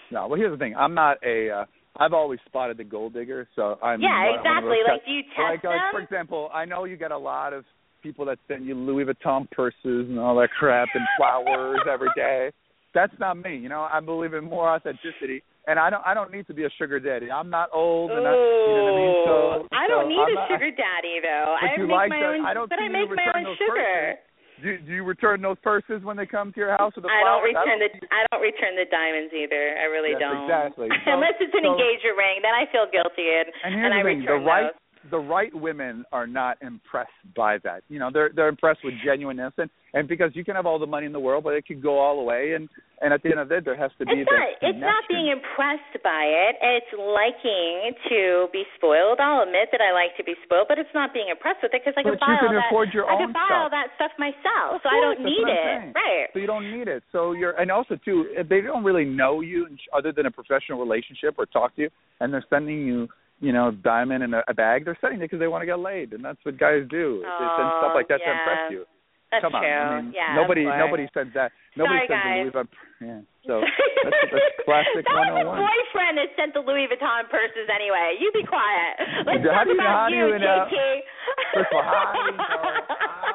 [0.10, 0.76] No, well, here's the thing.
[0.76, 1.52] I'm not a.
[1.52, 1.66] Uh,
[2.00, 4.02] I've always spotted the gold digger, so I'm.
[4.02, 4.84] yeah, one- one of exactly.
[4.84, 7.64] Like, do you test like, like for example, I know you get a lot of
[8.02, 12.52] people that send you Louis Vuitton purses and all that crap and flowers every day.
[12.94, 13.58] That's not me.
[13.58, 16.02] You know, I believe in more authenticity, and I don't.
[16.06, 17.30] I don't need to be a sugar daddy.
[17.30, 19.16] I'm not old, and I, you know what I mean.
[19.28, 19.36] So
[19.76, 21.54] I don't so need I'm a not- sugar daddy though.
[21.62, 24.18] I make like my the- own I don't but I make my own sugar.
[24.18, 24.24] purses.
[24.58, 27.22] Do, do you return those purses when they come to your house with the I
[27.22, 27.54] don't flowers?
[27.54, 29.78] return the I don't return the diamonds either.
[29.78, 30.50] I really Yes, don't.
[30.50, 30.90] exactly.
[31.06, 34.02] So- Unless it's an so- engagement ring, then I feel guilty and And here's I
[34.02, 34.82] the thing: the return right those.
[35.10, 37.84] The right women are not impressed by that.
[37.90, 40.86] You know, they're they're impressed with genuineness and and because you can have all the
[40.86, 42.54] money in the world, but it could go all the way.
[42.54, 45.04] And and at the end of it, there has to be It's not it's not
[45.08, 46.58] being impressed by it.
[46.62, 49.22] It's liking to be spoiled.
[49.22, 51.82] I'll admit that I like to be spoiled, but it's not being impressed with it
[51.86, 52.74] because I But can buy all that.
[52.74, 53.58] I can buy stuff.
[53.58, 55.94] all that stuff myself, so I don't need it.
[55.94, 56.28] Right.
[56.34, 57.04] So you don't need it.
[57.12, 60.82] So you're and also too, if they don't really know you other than a professional
[60.82, 61.90] relationship or talk to you,
[62.20, 63.08] and they're sending you.
[63.40, 64.86] You know, diamond in a, a bag.
[64.86, 67.22] They're sending it because they want to get laid, and that's what guys do.
[67.22, 68.74] They send oh, stuff like that to impress yeah.
[68.74, 68.82] you.
[69.30, 69.70] That's Come on, true.
[69.70, 71.52] I mean, yeah, nobody, nobody sends that.
[71.76, 72.40] Nobody Sorry, sends guys.
[72.40, 72.68] Louis Vuitton.
[73.04, 73.22] Yeah.
[73.46, 73.54] So
[74.08, 75.52] that's, that's classic that was 101.
[75.52, 78.16] his boyfriend that sent the Louis Vuitton purses anyway.
[78.18, 79.28] You be quiet.
[79.28, 80.80] Let's How talk do you- about how do you, you know- JT.
[81.54, 82.64] First of all, how do, we know,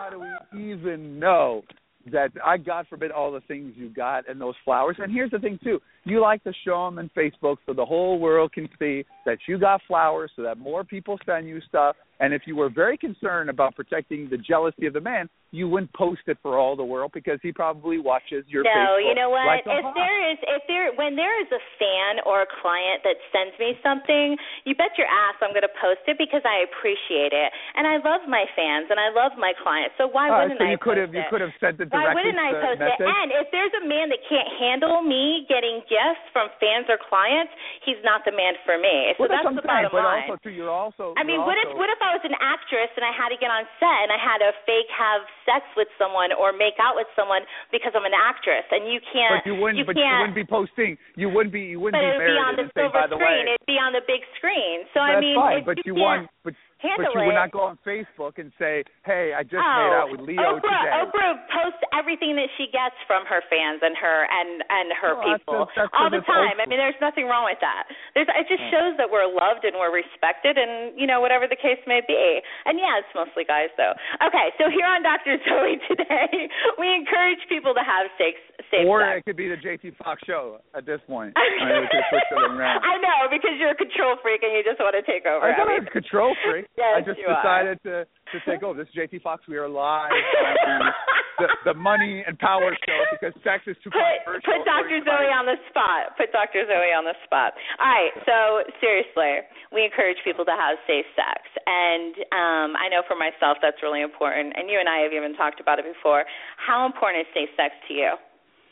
[0.00, 1.62] how do we even know
[2.10, 4.96] that I God forbid all the things you got and those flowers?
[4.98, 8.18] And here's the thing too: you like to show them in Facebook so the whole
[8.18, 11.96] world can see that you got flowers, so that more people send you stuff.
[12.20, 15.92] And if you were very concerned about protecting the jealousy of the man, you wouldn't
[15.92, 19.04] post it for all the world because he probably watches your no, Facebook.
[19.04, 19.44] you know what?
[19.44, 19.92] like if hawk.
[19.92, 23.76] there is, if there, when there is a fan or a client that sends me
[23.84, 27.84] something, you bet your ass I'm going to post it because I appreciate it, and
[27.84, 29.92] I love my fans and I love my clients.
[30.00, 32.00] So why right, wouldn't so I you could have you could have sent it directly.
[32.00, 33.04] Why wouldn't I post message.
[33.04, 33.12] it?
[33.12, 37.52] And if there's a man that can't handle me getting gifts from fans or clients,
[37.84, 39.12] he's not the man for me.
[39.20, 40.32] So well, that's, that's the bottom But line.
[40.32, 41.12] also too, you're also.
[41.20, 43.52] I mean, what if what if I was an actress and I had to get
[43.52, 47.08] on set and I had to fake have sex with someone or make out with
[47.14, 49.78] someone because I'm an actress and you can't But you wouldn't.
[49.78, 50.96] you but you wouldn't be posting.
[51.16, 51.72] You wouldn't be.
[51.72, 53.46] You wouldn't but be it would be on the say, silver by the screen.
[53.46, 53.54] way.
[53.56, 54.86] It'd be on the big screen.
[54.94, 55.58] So I that's mean, fine.
[55.60, 56.30] if But you you want.
[56.44, 57.26] But handle but you it.
[57.30, 60.58] would not go on Facebook and say, "Hey, I just oh, made out with Leo
[60.58, 64.86] Oprah, today." Oprah posts everything that she gets from her fans and her and and
[64.98, 66.58] her oh, that's people just- that's all the time.
[66.58, 67.86] I mean, there's nothing wrong with that.
[68.18, 68.74] There's it just Yeah.
[68.74, 72.42] shows that we're loved and we're respected, and you know whatever the case may be.
[72.66, 73.94] And yeah, it's mostly guys though.
[74.26, 75.38] Okay, so here on Dr.
[75.46, 76.48] Zoe today,
[76.82, 78.36] we encourage people to have safe
[78.70, 79.20] safe or sex.
[79.20, 81.32] it could be the JT Foxx show at this point.
[81.36, 82.80] I mean, we could switch it around.
[82.82, 85.44] I know because you're a control freak and you just want to take over.
[85.44, 86.66] I'm not a control freak.
[86.76, 87.36] Yes, I just you are.
[87.42, 88.78] decided to to take over.
[88.80, 89.44] This is JT Foxx.
[89.46, 90.80] We are live on
[91.38, 94.56] the, the money and power show because sex is too put controversial.
[94.56, 94.96] put Dr.
[95.04, 96.16] Zoe on the spot.
[96.16, 96.64] Put Dr.
[96.64, 97.52] Zoe on the spot.
[97.76, 98.12] All right.
[98.24, 103.60] So seriously, we encourage people to have safe sex, and um, I know for myself
[103.60, 104.56] that's really important.
[104.56, 106.24] And you and I have even talked about it before.
[106.56, 108.12] How important is safe sex to you?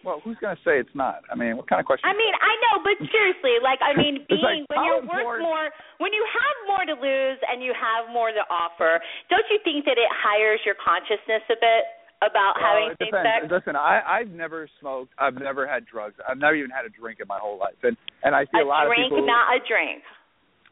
[0.05, 1.21] Well, who's going to say it's not?
[1.29, 2.09] I mean, what kind of question?
[2.09, 5.69] I mean, I know, but seriously, like I mean, being like, when you're worth more,
[6.01, 9.85] when you have more to lose and you have more to offer, don't you think
[9.85, 11.85] that it hires your consciousness a bit
[12.25, 13.29] about Well, having depends.
[13.29, 13.41] sex?
[13.53, 15.13] Listen, I I've never smoked.
[15.21, 16.17] I've never had drugs.
[16.25, 17.77] I've never even had a drink in my whole life.
[17.85, 20.01] And and I see a, lot drink, of people Drink, not a drink.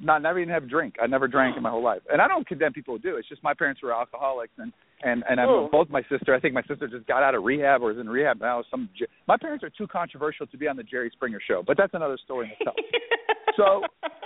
[0.01, 0.97] not never even have a drink.
[1.03, 2.03] I never drank in my whole life.
[2.13, 3.17] And I don't condemn people who do.
[3.17, 5.69] It's just my parents were alcoholics and and and I'm Ooh.
[5.71, 6.35] both my sister.
[6.35, 8.65] I think my sister just got out of rehab or is in rehab now.
[8.71, 11.77] Some J- my parents are too controversial to be on the Jerry Springer show, but
[11.77, 12.77] that's another story in itself.
[13.57, 13.83] so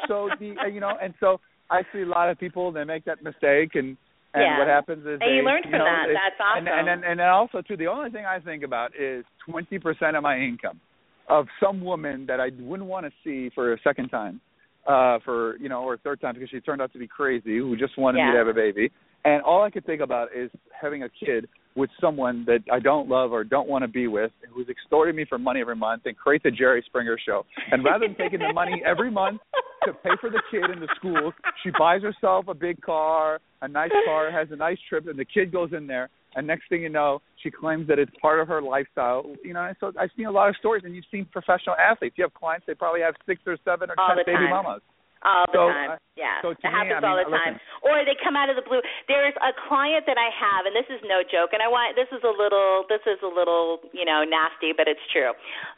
[0.09, 3.05] so the uh, you know and so I see a lot of people they make
[3.05, 3.97] that mistake and
[4.35, 4.59] and Yeah.
[4.59, 6.07] what happens is And they, you learn from know, that.
[6.09, 6.67] That's awesome.
[6.67, 9.79] And, and then and then also too the only thing I think about is twenty
[9.79, 10.81] percent of my income
[11.29, 14.41] of some woman that I wouldn't want to see for a second time,
[14.89, 17.59] uh, for you know, or a third time because she turned out to be crazy
[17.59, 18.91] who just wanted me to have a baby.
[19.25, 23.09] And all I could think about is having a kid with someone that I don't
[23.09, 26.17] love or don't want to be with, who's extorting me for money every month and
[26.17, 27.47] create the Jerry Springer show.
[27.71, 29.41] And rather than taking the money every month
[29.85, 31.33] to pay for the kid in the school,
[31.63, 35.25] she buys herself a big car, a nice car, has a nice trip, and the
[35.25, 36.11] kid goes in there.
[36.35, 39.25] And next thing you know, she claims that it's part of her lifestyle.
[39.45, 42.17] You know, and so I've seen a lot of stories, and you've seen professional athletes.
[42.17, 44.81] You have clients; they probably have six or seven or All ten baby mamas.
[45.25, 45.91] All the So, time.
[45.95, 46.43] uh, yeah.
[46.43, 47.55] so to it me, happens I mean, all the time.
[47.87, 48.83] Or they come out of the blue.
[49.07, 52.11] There's a client that I have and this is no joke and I want this
[52.11, 55.33] is a little this is a little, you know, nasty, but it's true.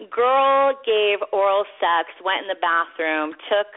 [0.08, 3.68] Girl gave oral sex, went in the bathroom, took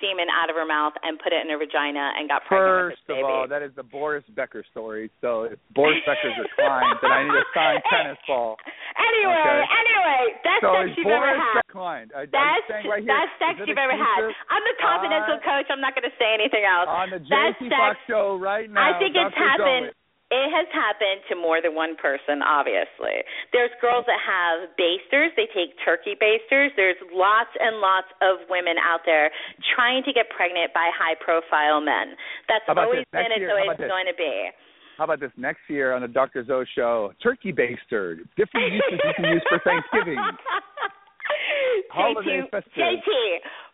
[0.00, 3.06] semen out of her mouth and put it in her vagina and got pregnant First
[3.10, 5.10] of all, that is the Boris Becker story.
[5.20, 8.56] So if Boris Becker's a client, then I need a signed tennis ball.
[8.98, 9.62] Anyway, Okay.
[9.62, 11.54] anyway, best So sex you've ever had.
[11.62, 12.08] Becker client?
[12.12, 14.20] I, I'm Best, right here, best sex you've ever had.
[14.50, 15.66] I'm the confidential Uh, coach.
[15.70, 16.90] I'm not going to say anything else.
[16.90, 17.70] on the Best sex.
[17.72, 18.82] Foxx show right now.
[18.82, 19.94] I think it's happened.
[20.28, 23.24] It has happened to more than one person, obviously.
[23.56, 26.68] There's girls that have basters, they take turkey basters.
[26.76, 29.32] There's lots and lots of women out there
[29.72, 32.12] trying to get pregnant by high profile men.
[32.44, 33.08] That's always?
[33.08, 33.88] Been, it's year, always this?
[33.88, 34.52] going to be.
[35.00, 36.44] How about this next year on the Dr.
[36.44, 37.14] Zoe show?
[37.22, 40.20] Turkey baster, different uses you can use for Thanksgiving.
[41.88, 42.76] Holiday JT, festive.
[42.76, 43.08] JT,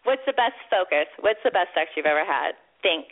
[0.05, 1.11] what's the best focus?
[1.19, 2.55] What's the best sex you've ever had?
[2.83, 3.07] Think.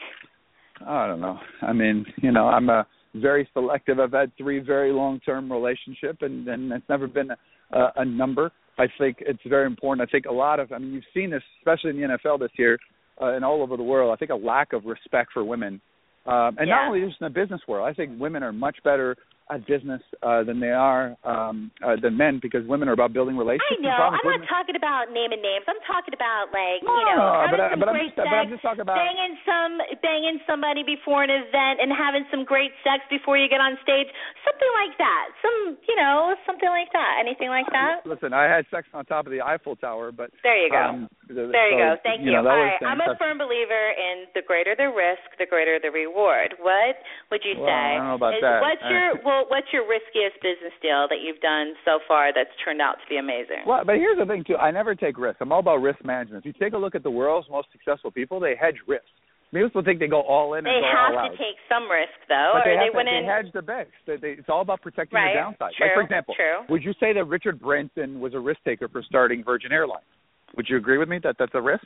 [0.86, 1.38] I don't know.
[1.62, 4.00] I mean, you know, I'm a very selective.
[4.00, 7.30] I've had three very long-term relationship, and and it's never been
[7.72, 8.50] a, a, number.
[8.78, 10.08] I think it's very important.
[10.08, 10.72] I think a lot of.
[10.72, 12.78] I mean, you've seen this, especially in the NFL this year,
[13.20, 14.12] uh, and all over the world.
[14.12, 15.80] I think a lack of respect for women,
[16.26, 16.76] um, and Yeah.
[16.76, 17.86] not only just in the business world.
[17.86, 19.16] I think women are much better
[19.50, 23.36] at business uh, than they are um, uh, than men because women are about building
[23.36, 23.80] relationships.
[23.80, 23.90] I know.
[23.90, 25.64] I'm not women- talking about naming names.
[25.66, 28.50] I'm talking about like No, you know but I- but I'm just- sex, but I'm
[28.50, 33.02] just talking about- banging some banging somebody before an event and having some great sex
[33.10, 34.08] before you get on stage.
[34.46, 35.24] Something like that.
[35.42, 37.16] Some you know something like that.
[37.20, 38.06] Anything like that?
[38.06, 40.78] Listen, I had sex on top of the Eiffel Tower, but There you go.
[40.78, 41.96] um, the- There you go.
[42.02, 42.32] Thank you.
[42.32, 42.42] you.
[42.42, 42.80] Know, All right.
[42.82, 46.54] I'm a firm believer in the greater the risk, the greater the reward.
[46.60, 46.96] What
[47.30, 47.72] would you Well, say?
[47.72, 48.60] I don't know about is, that.
[48.62, 49.41] What's Uh, your well?
[49.48, 53.16] What's your riskiest business deal that you've done so far that's turned out to be
[53.16, 53.64] amazing?
[53.66, 54.56] Well, but here's the thing too.
[54.56, 55.38] I never take risks.
[55.40, 56.44] I'm all about risk management.
[56.44, 59.08] If you take a look at the world's most successful people, they hedge risks.
[59.52, 61.36] Most people think they go all in They and go have to out.
[61.36, 63.12] take some risk though, but or they, they wouldn't.
[63.12, 63.60] they hedge the
[64.16, 65.36] they, it's all about protecting Right.
[65.36, 65.76] the downside.
[65.76, 65.86] True.
[65.86, 66.64] Like for example, True.
[66.72, 70.08] would you say that Richard Branson was a risk taker for starting Virgin Airlines?
[70.56, 71.84] Would you agree with me that that's a risk?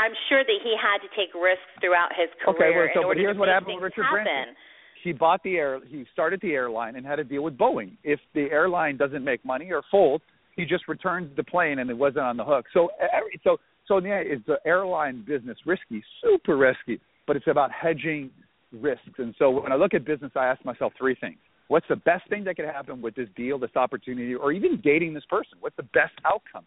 [0.00, 3.06] I'm sure that he had to take risks throughout his career Okay, well, so in
[3.12, 4.24] but here's to what make happened with Richard happen.
[4.24, 4.56] Branson.
[5.04, 5.80] He bought the air.
[5.86, 7.92] He started the airline and had a deal with Boeing.
[8.02, 10.22] If the airline doesn't make money or fold,
[10.56, 12.64] he just returns the plane and it wasn't on the hook.
[12.72, 16.02] So every, so so end, is the airline business risky?
[16.22, 18.30] Super risky, but it's about hedging
[18.72, 19.18] risks.
[19.18, 21.36] And so when I look at business, I ask myself three things:
[21.68, 25.12] What's the best thing that could happen with this deal, this opportunity, or even dating
[25.12, 25.58] this person?
[25.60, 26.64] What's the best outcome?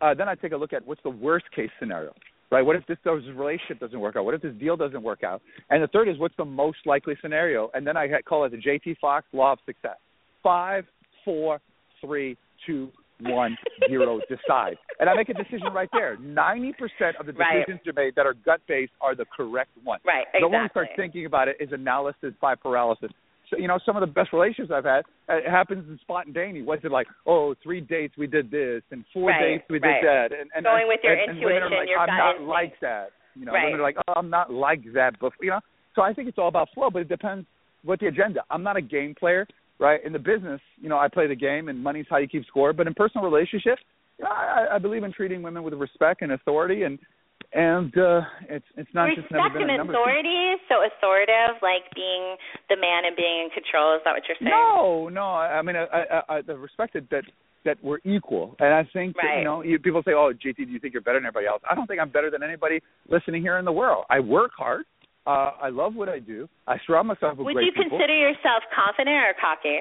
[0.00, 2.12] Uh, then I take a look at what's the worst case scenario.
[2.52, 2.60] Right?
[2.60, 4.26] What if this, relationship doesn't work out?
[4.26, 5.40] What if this deal doesn't work out?
[5.70, 7.70] And the third is what's the most likely scenario?
[7.72, 9.96] And then I call it the JT Foxx law of success.
[10.42, 10.84] Five,
[11.24, 11.62] four,
[12.02, 12.36] three,
[12.66, 13.56] two, one,
[13.88, 14.76] zero, decide.
[15.00, 16.18] And I make a decision right there.
[16.18, 17.96] Ninety percent of the decisions right.
[17.96, 20.02] made that are gut based are the correct ones.
[20.04, 20.40] Right, exactly.
[20.42, 23.10] So when we start thinking about it, is analysis by paralysis.
[23.58, 26.62] You know, some of the best relationships I've had, uh, it happens in spontaneity.
[26.62, 30.00] Was it like, oh, three dates we did this, and four right, dates we right.
[30.00, 32.48] did that, and, and going with your and, intuition, and like, your I'm not instinct.
[32.48, 33.06] like that.
[33.34, 33.64] You know, right.
[33.64, 35.60] women are like, oh, I'm not like that, but you know.
[35.94, 37.46] So I think it's all about flow, but it depends
[37.84, 38.40] what the agenda.
[38.50, 39.46] I'm not a game player,
[39.78, 40.04] right?
[40.04, 42.72] In the business, you know, I play the game, and money's how you keep score.
[42.72, 43.82] But in personal relationships,
[44.18, 46.98] you know, I, I believe in treating women with respect and authority, and
[47.52, 51.84] and uh it's it's not Respect just never been a number authority, so authoritative, like
[51.94, 52.36] being
[52.68, 53.94] the man and being in control.
[53.94, 54.50] Is that what you're saying?
[54.50, 55.22] No, no.
[55.22, 57.24] I mean, I, I, I, the respect that
[57.64, 60.72] that we're equal, and I think that, you know, you, people say, "Oh, JT, do
[60.72, 63.42] you think you're better than everybody else?" I don't think I'm better than anybody listening
[63.42, 64.04] here in the world.
[64.10, 64.84] I work hard.
[65.26, 66.48] Uh, I love what I do.
[66.66, 67.98] I surround myself with Would great you people.
[67.98, 69.78] consider yourself confident or cocky?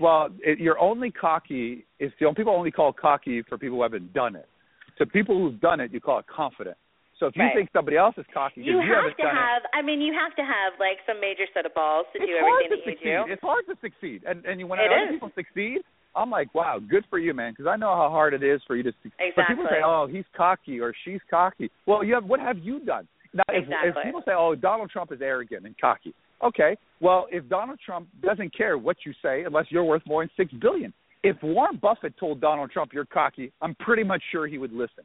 [0.00, 3.82] Well, it, you're only cocky if the only people only call cocky for people who
[3.82, 4.48] haven't done it.
[4.98, 6.76] So people who've done it, you call it confident.
[7.18, 7.54] So if you Right.
[7.54, 9.62] think somebody else is cocky You you, have to have.
[9.72, 12.70] I mean, you have to have like some major set of balls to do everything
[12.70, 13.08] to that succeed.
[13.08, 13.32] you do.
[13.32, 15.10] It's hard to succeed, and and when It other is.
[15.12, 15.78] people succeed,
[16.16, 18.74] I'm like, wow, good for you, man, because I know how hard it is for
[18.76, 19.12] you to succeed.
[19.18, 19.32] Exactly.
[19.36, 21.70] But people say, oh, he's cocky or she's cocky.
[21.86, 23.06] Well, you have what have you done?
[23.32, 27.48] Now, if, if people say, oh, Donald Trump is arrogant and cocky, okay, well, if
[27.48, 30.92] Donald Trump doesn't care what you say unless you're worth more than six billion,
[31.24, 35.04] if Warren Buffett told Donald Trump you're cocky, I'm pretty much sure he would listen.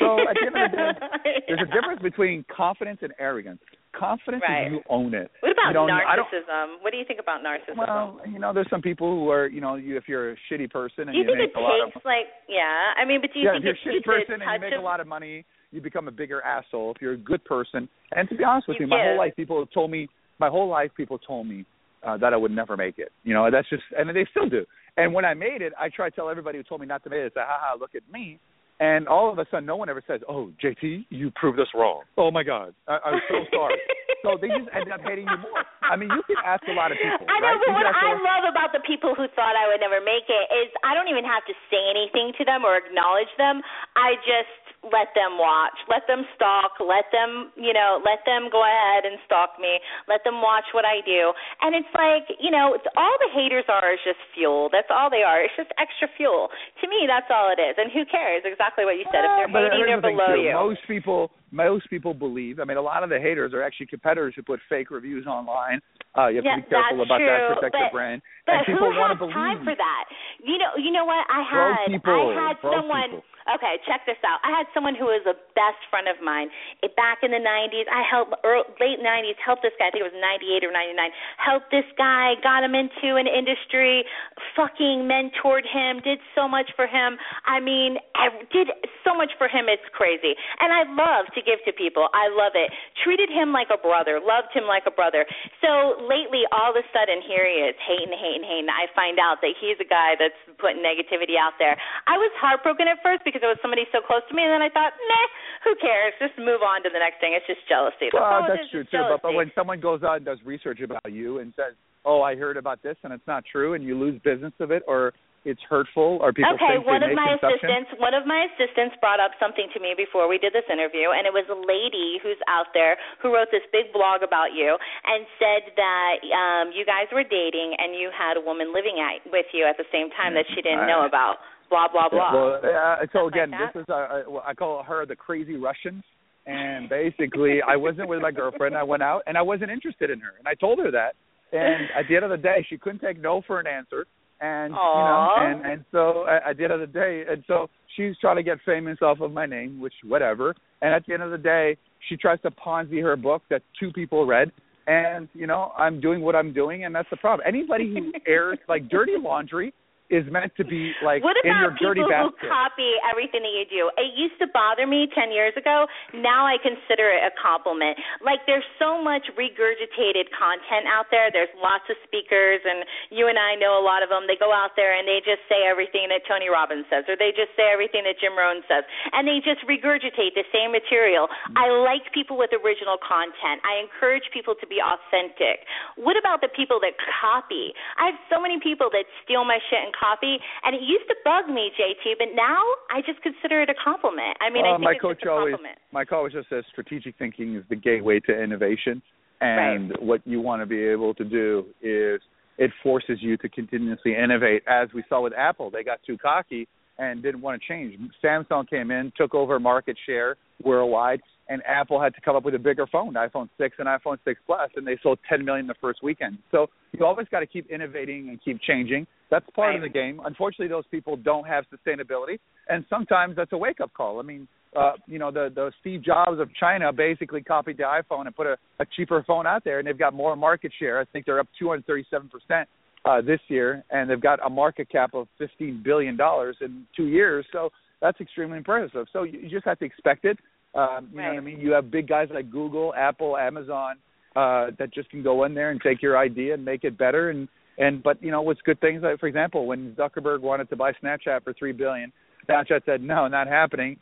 [0.00, 3.60] So at the end of the day, there's a difference between confidence and arrogance.
[3.94, 4.66] Confidence Right.
[4.66, 5.30] is you own it.
[5.40, 6.82] What about you don't, I don't, narcissism?
[6.82, 7.78] What do you think about narcissism?
[7.78, 10.70] well, you know, there's some people who are, you know, you, if you're a shitty
[10.70, 12.94] person and do you think make it a lot of takes like yeah?
[13.00, 14.74] I mean, but do you yeah, think if you're a shitty person and you make
[14.74, 16.92] of a lot of money, you become a bigger asshole.
[16.94, 19.34] If you're a good person, and to be honest with You you, my whole life
[19.36, 21.64] people have told me, my whole life people told me
[22.06, 23.12] uh, that I would never make it.
[23.24, 24.64] You know, that's just, and they still do.
[24.96, 27.10] And when I made it, I try to tell everybody who told me not to
[27.10, 28.38] make it, say, ha ha, look at me.
[28.78, 32.06] And all of a sudden, no one ever says, "Oh, JT, you proved us wrong."
[32.14, 33.74] Oh my God, I, I'm so sorry.
[34.22, 35.66] so they just end up hating you more.
[35.82, 37.26] I mean, you can ask a lot of people.
[37.26, 37.58] I know, right?
[37.58, 39.82] but You what can ask a I love about the people who thought I would
[39.82, 43.30] never make it is I don't even have to say anything to them or acknowledge
[43.34, 43.66] them.
[43.98, 48.62] I just let them watch, let them stalk, let them, you know, let them go
[48.62, 51.34] ahead and stalk me, let them watch what I do.
[51.60, 54.70] And it's like, you know, it's, all the haters are is just fuel.
[54.70, 55.42] That's all they are.
[55.42, 56.48] It's just extra fuel.
[56.80, 57.74] To me, that's all it is.
[57.76, 58.46] And who cares?
[58.46, 59.26] Exactly what you said.
[59.26, 60.46] If they're hating, they're the below too.
[60.46, 60.54] you.
[60.54, 62.62] Most people, most people believe.
[62.62, 65.82] I mean, a lot of the haters are actually competitors who put fake reviews online.
[66.16, 67.58] Uh, you have Yeah, to be careful about true, that.
[67.58, 68.22] Protect but- your brand.
[68.46, 69.36] But and people who want has to believe.
[69.36, 70.04] time for that?
[70.40, 71.20] You know, you know what?
[71.28, 73.20] I had I had someone.
[73.20, 73.36] people.
[73.48, 74.44] Okay, check this out.
[74.44, 76.52] I had someone who was a best friend of mine
[76.84, 77.88] eh, back in the '90s.
[77.88, 79.88] I helped early, late '90s helped this guy.
[79.88, 81.10] I think it was '98 or '99.
[81.40, 84.04] Helped this guy, got him into an industry,
[84.52, 87.16] fucking mentored him, did so much for him.
[87.48, 88.68] I mean, I did
[89.00, 89.72] so much for him.
[89.72, 90.36] It's crazy.
[90.60, 92.12] And I love to give to people.
[92.12, 92.68] I love it.
[93.00, 94.20] Treated him like a brother.
[94.20, 95.24] Loved him like a brother.
[95.64, 98.68] So lately, all of a sudden, here he is, hating, hating, hating.
[98.68, 101.80] I find out that he's a guy that's putting negativity out there.
[102.04, 104.62] I was heartbroken at first because it was somebody so close to me, and then
[104.62, 105.26] I thought, nah,
[105.64, 106.14] who cares?
[106.18, 107.34] Just move on to the next thing.
[107.34, 108.10] It's just jealousy.
[108.12, 109.04] Well, it that's true too.
[109.08, 111.74] But, but when someone goes out and does research about you and says,
[112.04, 114.82] "Oh, I heard about this," and it's not true, and you lose business of it,
[114.86, 115.12] or
[115.46, 119.30] it's hurtful, or people okay, one of my assistants, one of my assistants brought up
[119.38, 122.74] something to me before we did this interview, and it was a lady who's out
[122.74, 124.74] there who wrote this big blog about you
[125.06, 129.22] and said that um you guys were dating and you had a woman living at
[129.30, 131.38] with you at the same time that she didn't know about.
[131.70, 132.32] Blah blah blah.
[132.32, 133.70] Well, uh, so Stuff like again, that.
[133.74, 136.02] this is uh, uh, I call her the crazy Russian,
[136.46, 138.76] and basically, I wasn't with my girlfriend.
[138.76, 141.14] I went out, and I wasn't interested in her, and I told her that.
[141.52, 144.06] And at the end of the day, she couldn't take no for an answer,
[144.40, 147.68] and you know, and and so at, at the end of the day, and so
[147.96, 150.54] she's trying to get famous off of my name, which whatever.
[150.80, 151.76] And at the end of the day,
[152.08, 154.52] she tries to Ponzi her book that two people read.
[154.86, 157.46] And you know, I'm doing what I'm doing, and that's the problem.
[157.46, 159.74] Anybody who airs like dirty laundry
[160.08, 162.48] is meant to be like what in your about dirty people who basket.
[162.48, 163.92] copy everything that you do?
[164.00, 165.84] It used to bother me 10 years ago.
[166.16, 168.00] Now I consider it a compliment.
[168.24, 171.28] Like there's so much regurgitated content out there.
[171.28, 174.24] There's lots of speakers, and you and I know a lot of them.
[174.24, 177.36] They go out there and they just say everything that Tony Robbins says, or they
[177.36, 181.28] just say everything that Jim Rohn says, and they just regurgitate the same material.
[181.52, 183.60] I like people with original content.
[183.60, 185.68] I encourage people to be authentic.
[186.00, 187.76] What about the people that copy?
[188.00, 191.16] I have so many people that steal my shit and coffee, and it used to
[191.24, 194.36] bug me, JT, but now I just consider it a compliment.
[194.40, 195.78] I mean, uh, I think my it's coach just a always, compliment.
[195.92, 199.02] my coach just says strategic thinking is the gateway to innovation,
[199.40, 200.02] and Right.
[200.02, 202.20] what you want to be able to do is
[202.58, 204.62] it forces you to continuously innovate.
[204.66, 206.66] As we saw with Apple, they got too cocky
[206.98, 207.94] and didn't want to change.
[208.22, 212.54] Samsung came in, took over market share worldwide, and Apple had to come up with
[212.54, 215.74] a bigger phone, iPhone 6 and iPhone 6 Plus, and they sold 10 million the
[215.80, 216.38] first weekend.
[216.50, 219.06] So you always got to keep innovating and keep changing.
[219.30, 220.20] That's part of the game.
[220.24, 222.38] Unfortunately, those people don't have sustainability,
[222.68, 224.20] and sometimes that's a wake-up call.
[224.20, 228.26] I mean, uh, you know, the the Steve Jobs of China basically copied the iPhone
[228.26, 231.00] and put a, a cheaper phone out there, and they've got more market share.
[231.00, 232.68] I think they're up 237 percent
[233.04, 237.06] uh, this year, and they've got a market cap of 15 billion dollars in two
[237.06, 237.46] years.
[237.52, 237.70] So
[238.00, 239.06] that's extremely impressive.
[239.12, 240.38] So you, just have to expect it.
[240.74, 241.60] Um, you know what I mean?
[241.60, 243.96] You have big guys like Google, Apple, Amazon
[244.36, 247.30] uh, that just can go in there and take your idea and make it better.
[247.30, 250.76] And and but you know what's good things like for example when Zuckerberg wanted to
[250.76, 252.12] buy Snapchat for three billion,
[252.48, 253.96] Snapchat said no, not happening.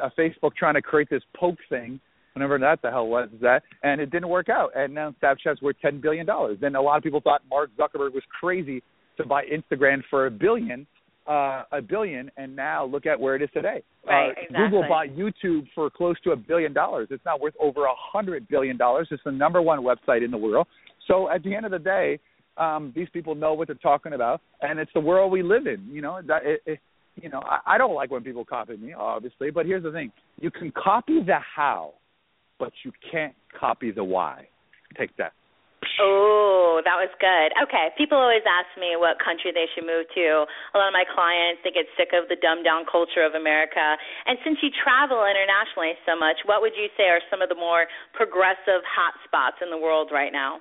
[0.00, 2.00] Uh, Facebook trying to create this poke thing,
[2.32, 4.70] whenever that the hell was that, and it didn't work out.
[4.74, 6.58] And now Snapchat's worth ten billion dollars.
[6.60, 8.82] Then a lot of people thought Mark Zuckerberg was crazy
[9.18, 10.86] to buy Instagram for a billion,
[11.28, 13.82] uh, a billion, and now look at where it is today.
[14.06, 14.56] Right, uh, exactly.
[14.56, 17.08] Google bought YouTube for close to a billion dollars.
[17.10, 19.08] It's now worth over a hundred billion dollars.
[19.10, 20.66] It's the number one website in the world.
[21.08, 22.18] So at the end of the day,
[22.56, 25.86] um, these people know what they're talking about, and it's the world we live in.
[25.90, 26.78] You know, that it, it,
[27.20, 30.12] you know, I, I don't like when people copy me, obviously, but here's the thing:
[30.40, 31.94] you can copy the how,
[32.58, 34.48] but you can't copy the why.
[34.98, 35.32] Take that.
[36.00, 37.56] Oh, that was good.
[37.56, 40.44] Okay, people always ask me what country they should move to.
[40.44, 43.96] A lot of my clients they get sick of the dumbed down culture of America.
[44.28, 47.56] And since you travel internationally so much, what would you say are some of the
[47.56, 50.60] more progressive hot spots in the world right now?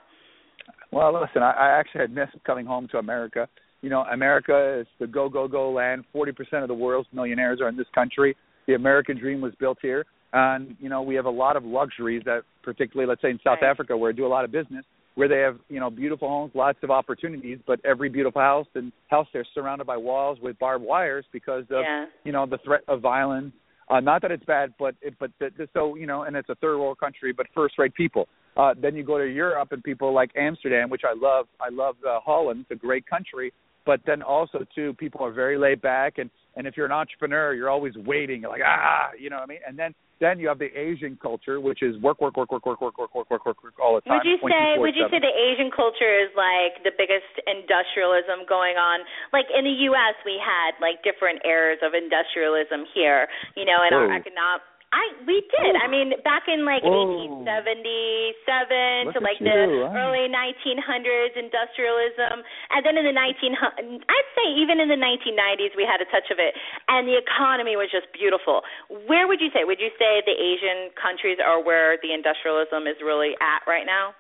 [0.91, 3.47] Well, listen, I, I actually had missed coming home to America.
[3.81, 6.05] You know, America is the go go go land.
[6.13, 8.35] Forty percent of the world's millionaires are in this country.
[8.67, 12.23] The American dream was built here, and you know we have a lot of luxuries
[12.25, 13.69] that, particularly, let's say in South Right.
[13.69, 14.85] Africa, where I do a lot of business,
[15.15, 18.91] where they have you know beautiful homes, lots of opportunities, but every beautiful house and
[19.09, 22.05] house they're surrounded by walls with barbed wires because of Yeah.
[22.23, 23.53] you know the threat of violence.
[23.87, 26.49] Uh, not that it's bad, but it, but the, the, so you know, and it's
[26.49, 28.27] a third world country, but first rate people.
[28.57, 31.45] Uh, then you go to Europe and people like Amsterdam, which I love.
[31.59, 32.65] I love uh, Holland.
[32.69, 33.53] It's a great country,
[33.85, 37.53] but then also too, people are very laid back, and and if you're an entrepreneur,
[37.53, 38.41] you're always waiting.
[38.41, 39.59] You're like ah, you know what I mean.
[39.67, 42.79] And then then you have the Asian culture, which is work, work, work, work, work,
[42.79, 44.23] work, work, work, work, work, work all the time.
[44.23, 48.79] Would you say would you say the Asian culture is like the biggest industrialism going
[48.79, 49.03] on?
[49.33, 53.27] Like in the US we had like different eras of industrialism here,
[53.59, 54.63] you know, and our economic
[54.93, 55.73] I we did.
[55.77, 57.43] I mean, back in like Whoa.
[57.45, 59.97] 1877 Look to like you, the huh?
[59.97, 65.85] early 1900s industrialism, and then in the 19 I'd say even in the 1990s we
[65.85, 66.53] had a touch of it,
[66.87, 68.61] and the economy was just beautiful.
[69.09, 69.63] Where would you say?
[69.65, 74.13] Would you say the Asian countries are where the industrialism is really at right now?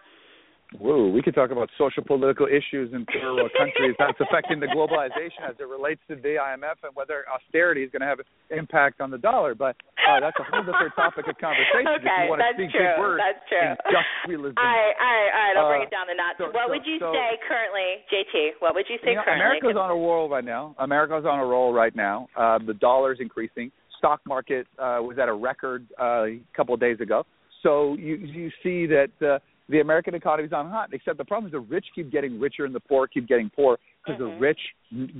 [0.73, 4.65] Whoa, we could talk about social political issues in third world countries that's affecting the
[4.67, 8.25] globalization as it relates to the IMF and whether austerity is going to have an
[8.49, 9.53] impact on the dollar.
[9.55, 11.85] But uh, that's a whole different topic of conversation.
[11.85, 12.81] if you want to that's speak true.
[12.81, 13.61] big words, That's true.
[13.77, 14.57] industrialism.
[14.57, 15.55] All right, all right, all right.
[15.55, 16.37] I'll bring Uh, it down the notch.
[16.41, 18.35] so- what so- would you so- say currently, JT?
[18.59, 19.61] What would you say You know, currently?
[19.61, 20.75] America's on a roll right now.
[20.81, 22.27] America's on a roll right now.
[22.35, 23.71] Uh, the dollar's increasing.
[24.01, 27.23] Stock market uh, was at a record uh, a couple of days ago.
[27.63, 29.39] So you you see that uh,
[29.69, 30.89] the American economy is on hot.
[30.93, 33.77] Except the problem is the rich keep getting richer and the poor keep getting poor
[34.03, 34.25] because Mhm.
[34.25, 34.59] the rich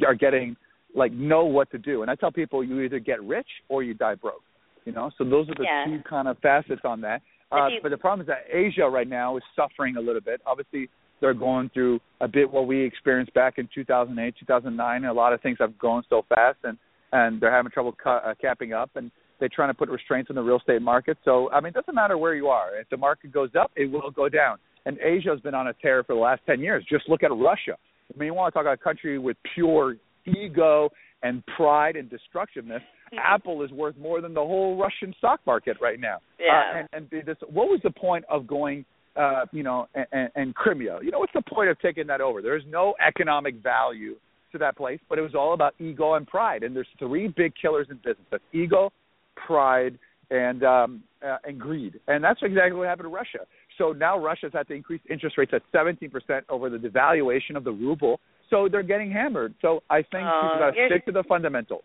[0.06, 0.56] are getting
[0.94, 2.02] like know what to do.
[2.04, 4.44] And I tell people you either get rich or you die broke.
[4.86, 5.86] You know, so those are the Yeah.
[5.86, 7.22] two kind of facets on that.
[7.50, 10.42] But Uh, but the problem is that Asia right now is suffering a little bit.
[10.46, 10.90] Obviously,
[11.22, 14.98] they're going through a bit what we experienced back in 2008, 2009.
[15.04, 16.78] And a lot of things have gone so fast, and
[17.14, 19.10] and they're having trouble cu- uh, capping up, and
[19.40, 21.18] they're trying to put restraints on the real estate market.
[21.26, 22.78] So I mean, it doesn't matter where you are.
[22.78, 24.58] If the market goes up, it will go down.
[24.86, 26.86] And Asia has been on a tear for the last 10 years.
[26.88, 27.76] Just look at Russia.
[28.14, 30.90] I mean, you want to talk about a country with pure ego
[31.24, 32.82] and pride and destructiveness.
[33.18, 36.20] Apple is worth more than the whole Russian stock market right now.
[36.40, 36.52] Yeah.
[36.52, 40.30] Uh, and and this, what was the point of going, uh, you know, and, and,
[40.36, 41.00] and Crimea?
[41.02, 42.42] You know, what's the point of taking that over?
[42.42, 44.16] There's no economic value
[44.52, 46.64] to that place, but it was all about ego and pride.
[46.64, 48.92] And there's three big killers in business: that's ego,
[49.36, 49.98] pride,
[50.30, 52.00] and um, uh, and greed.
[52.08, 53.46] And that's exactly what happened to Russia.
[53.78, 56.10] So now Russia's had to increase interest rates at 17%
[56.50, 58.20] over the devaluation of the ruble.
[58.50, 59.54] So they're getting hammered.
[59.62, 61.84] So I think Oh, people got to stick to the fundamentals.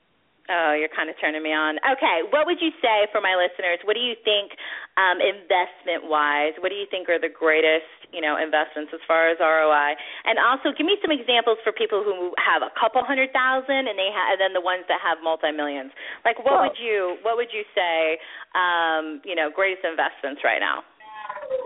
[0.51, 1.79] Oh, you're kind of turning me on.
[1.79, 3.79] Okay, what would you say for my listeners?
[3.87, 4.51] What do you think,
[4.99, 6.59] um, investment wise?
[6.59, 9.95] What do you think are the greatest, you know, investments as far as ROI?
[10.27, 13.95] And also, give me some examples for people who have a couple hundred thousand, and
[13.95, 15.95] they have, and then the ones that have multi millions.
[16.25, 18.19] Like, what well, would you, what would you say,
[18.55, 20.83] um, you know, greatest investments right now?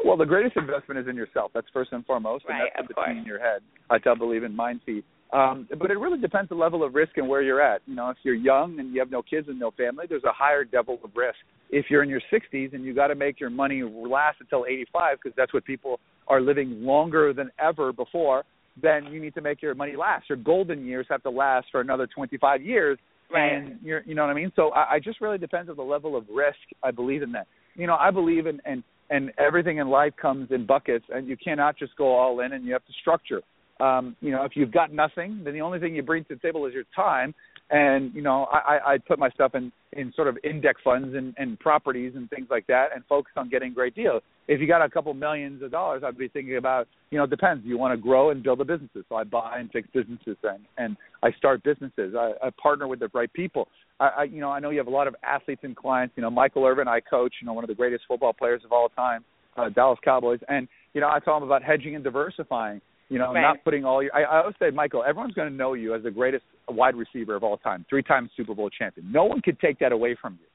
[0.05, 1.50] Well, the greatest investment is in yourself.
[1.55, 3.61] That's first and foremost, right, and that's between your head.
[3.90, 5.05] I tell believe in mind feed.
[5.32, 7.80] Um, but it really depends the level of risk and where you're at.
[7.86, 10.32] You know, if you're young and you have no kids and no family, there's a
[10.32, 11.36] higher level of risk.
[11.70, 15.18] If you're in your 60s and you got to make your money last until 85
[15.22, 15.98] because that's what people
[16.28, 18.44] are living longer than ever before,
[18.80, 20.28] then you need to make your money last.
[20.28, 22.98] Your golden years have to last for another 25 years.
[23.35, 23.53] Right.
[23.53, 24.53] And you're, you know what I mean?
[24.57, 26.59] So I, I just really depends on the level of risk.
[26.82, 27.47] I believe in that.
[27.74, 31.37] You know, I believe in, and, and everything in life comes in buckets and you
[31.37, 33.43] cannot just go all in and you have to structure
[33.80, 36.41] um, you know, if you've got nothing, then the only thing you bring to the
[36.41, 37.35] table is your time.
[37.75, 41.35] And you know, I, I put my stuff in in sort of index funds and,
[41.39, 44.22] and properties and things like that, and focus on getting great deals.
[44.47, 47.31] If you got a couple millions of dollars, I'd be thinking about, you know, it
[47.31, 47.66] depends.
[47.66, 50.61] You want to grow and build a businesses, so I buy and fix businesses and
[50.79, 52.14] and I start businesses.
[52.16, 53.66] I, I partner with the right people.
[53.99, 56.14] I, I, you know, I know you have a lot of athletes and clients.
[56.16, 57.35] You know, Michael Irvin, I coach.
[57.41, 59.25] You know, one of the greatest football players of all time,
[59.57, 63.32] uh, Dallas Cowboys, and you know, I tell them about hedging and diversifying you know,
[63.32, 63.42] right.
[63.42, 64.14] not putting all your.
[64.14, 67.34] I, I always say, Michael, everyone's going to know you as the greatest wide receiver
[67.34, 69.11] of all time, three-time Super Bowl champion.
[69.12, 70.46] No one could take that away from you.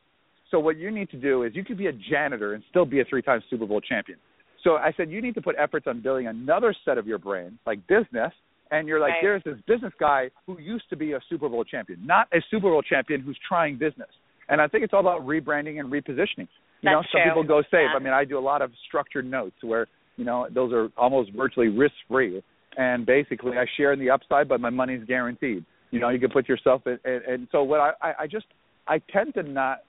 [0.52, 3.02] So what you need to do is you could be a janitor and still be
[3.02, 4.18] a three-time Super Bowl champion.
[4.64, 7.60] So I said you need to put efforts on building another set of your brain,
[7.66, 8.34] like business.
[8.72, 9.20] And you're like, right.
[9.22, 12.70] there's this business guy who used to be a Super Bowl champion, not a Super
[12.70, 14.10] Bowl champion who's trying business.
[14.47, 16.47] And I think it's all about rebranding and repositioning.
[16.82, 17.32] You That's know, some true.
[17.32, 17.89] people go safe.
[17.89, 17.95] Yeah.
[17.95, 19.88] I mean, I do a lot of structured notes where
[20.20, 22.44] you know those are almost virtually risk free
[22.78, 25.66] and basically I share in the upside, but my money's guaranteed.
[25.92, 28.46] You know, you can put yourself in, and, and so what I, I, just
[28.88, 29.80] I tend to not,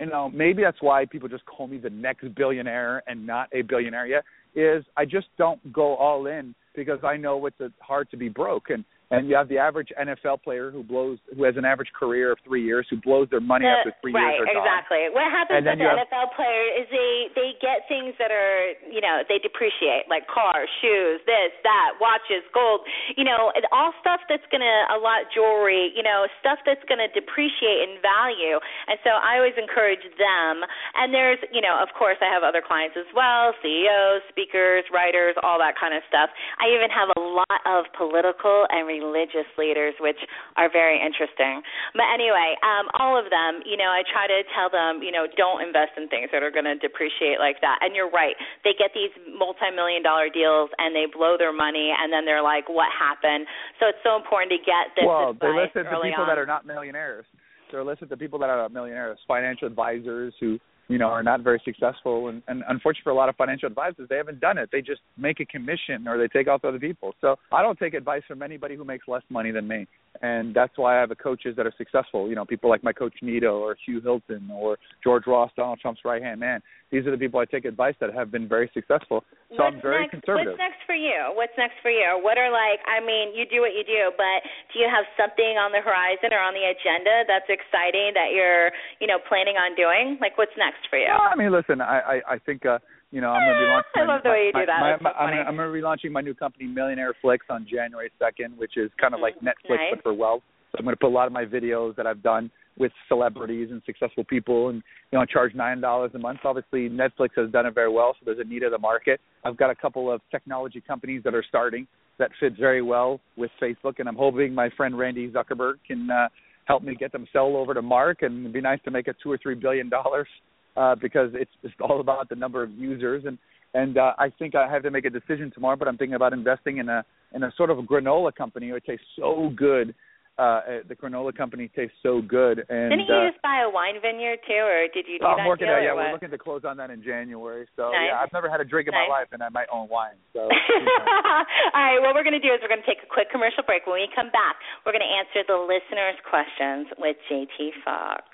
[0.00, 3.62] you know, maybe that's why people just call me the next billionaire and not a
[3.62, 4.24] billionaire yet.
[4.56, 8.70] Is I just don't go all in because I know it's hard to be broke
[8.70, 12.30] and and you have the average NFL player who blows, who has an average career
[12.30, 14.46] of three years, who blows their money the, after three right, years.
[14.46, 15.02] Right, exactly.
[15.10, 19.02] What happens with the have, NFL player is they they get things that are you
[19.02, 22.86] know they depreciate, like cars, shoes, this, that, watches, gold,
[23.18, 27.90] you know, all stuff that's gonna a lot jewelry, you know, stuff that's gonna depreciate
[27.90, 28.62] in value.
[28.86, 30.62] And so I always encourage them.
[30.94, 35.34] And there's you know, of course, I have other clients as well, CEOs, speakers, writers,
[35.42, 36.30] all that kind of stuff.
[36.62, 40.20] I even have a lot of political and religious leaders, which
[40.60, 41.64] are very interesting.
[41.96, 45.24] But anyway, um, all of them, you know, I try to tell them, you know,
[45.40, 47.80] don't invest in things that are going to depreciate like that.
[47.80, 52.12] And you're right; they get these multi-million dollar deals and they blow their money, and
[52.12, 53.48] then they're like, "What happened?"
[53.80, 56.28] So it's so important to get this well, they listen to people on.
[56.28, 57.24] that are not millionaires.
[57.70, 60.58] They're listen to people that are not millionaires, financial advisors who
[60.90, 62.28] you know are not very successful.
[62.28, 64.68] And, and unfortunately for a lot of financial advisors they haven't done it.
[64.72, 67.14] They just make a commission or they take off other people.
[67.20, 69.86] So i don't take advice from anybody who makes less money than me
[70.22, 72.92] and that's why i have a coaches that are successful you know people like my
[72.92, 77.10] coach nito or hugh hilton or george ross donald trump's right hand man these are
[77.10, 80.10] the people i take advice that have been very successful so what's i'm very next,
[80.12, 81.20] conservative What's next for you?
[81.38, 82.18] What's next for you?
[82.18, 82.82] What are like?
[82.90, 84.42] I mean, you do what you do, but
[84.74, 88.74] do you have something on the horizon or on the agenda that's exciting that you're,
[88.98, 90.18] you know, planning on doing?
[90.20, 91.06] Like, what's next for you?
[91.06, 93.70] Well, I mean, listen, I I, I think uh, you know I'm going to be
[93.70, 93.96] launching.
[93.96, 94.80] I love the way you my, do that.
[94.80, 95.48] My, That's so I'm.
[95.48, 98.90] I'm going to be launching my new company, Millionaire Flicks, on January 2nd, which is
[99.00, 99.94] kind of like Netflix Nice.
[99.94, 100.42] but for wealth.
[100.72, 103.68] So I'm going to put a lot of my videos that I've done with celebrities
[103.70, 106.40] and successful people, and you know, I charge nine dollars a month.
[106.44, 109.20] Obviously, Netflix has done it very well, so there's a need of the market.
[109.44, 111.86] I've got a couple of technology companies that are starting
[112.18, 116.28] that fit very well with Facebook, and I'm hoping my friend Randy Zuckerberg can uh,
[116.66, 119.16] help me get them sell over to Mark, and it'd be nice to make it
[119.22, 120.28] two or three billion dollars
[120.76, 123.38] uh, because it's just all about the number of users and
[123.74, 125.76] and uh, I think I have to make a decision tomorrow.
[125.76, 127.04] But I'm thinking about investing in a
[127.34, 128.70] in a sort of a granola company.
[128.70, 129.94] It tastes so good.
[130.38, 132.64] Uh, the granola company tastes so good.
[132.72, 135.36] And Didn't uh, you just buy a wine vineyard too, or did you do that
[135.36, 137.68] I'm working on yeah, we're looking to close on that in January.
[137.76, 138.08] So Nice.
[138.08, 139.04] yeah, I've never had a drink in Nice.
[139.04, 140.16] my life, and I might own wine.
[140.32, 140.48] So
[141.76, 143.60] All right, what we're going to do is we're going to take a quick commercial
[143.68, 143.84] break.
[143.84, 144.56] When we come back,
[144.88, 148.24] we're going to answer the listeners' questions with JT Foxx.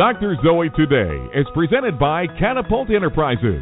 [0.00, 0.34] Dr.
[0.42, 3.60] Zoe Today is presented by Catapult Enterprises.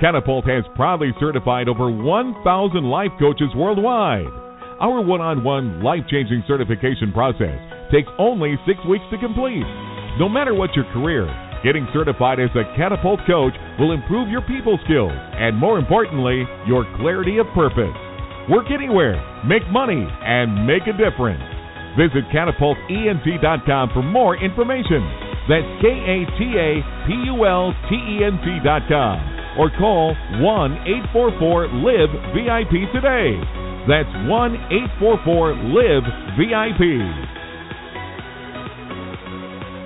[0.00, 4.30] Catapult has proudly certified over 1,000 life coaches worldwide.
[4.78, 7.58] Our one on one life changing certification process
[7.90, 9.66] takes only six weeks to complete.
[10.14, 11.26] No matter what your career,
[11.66, 16.86] getting certified as a Catapult coach will improve your people skills and, more importantly, your
[17.02, 17.98] clarity of purpose.
[18.46, 21.42] Work anywhere, make money, and make a difference.
[21.98, 25.29] Visit catapultent.com for more information.
[25.50, 26.78] That's K A T A
[27.10, 30.72] P U L T E N T.com or call 1
[31.10, 33.34] 844 LIVE VIP today.
[33.90, 34.54] That's 1
[35.02, 36.06] 844 LIVE
[36.38, 37.39] VIP.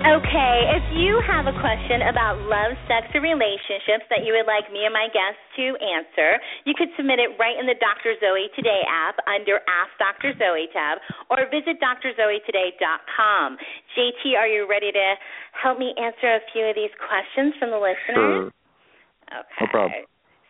[0.05, 4.69] Okay, if you have a question about love, sex, or relationships that you would like
[4.69, 6.37] me and my guests to answer,
[6.69, 8.13] you could submit it right in the Dr.
[8.21, 10.37] Zoe Today app under Ask Dr.
[10.37, 11.01] Zoe tab
[11.33, 13.57] or visit drzoetoday.com.
[13.97, 15.07] JT, are you ready to
[15.57, 18.13] help me answer a few of these questions from the listeners?
[18.13, 18.53] Sure.
[19.33, 19.57] Okay.
[19.57, 20.05] No problem.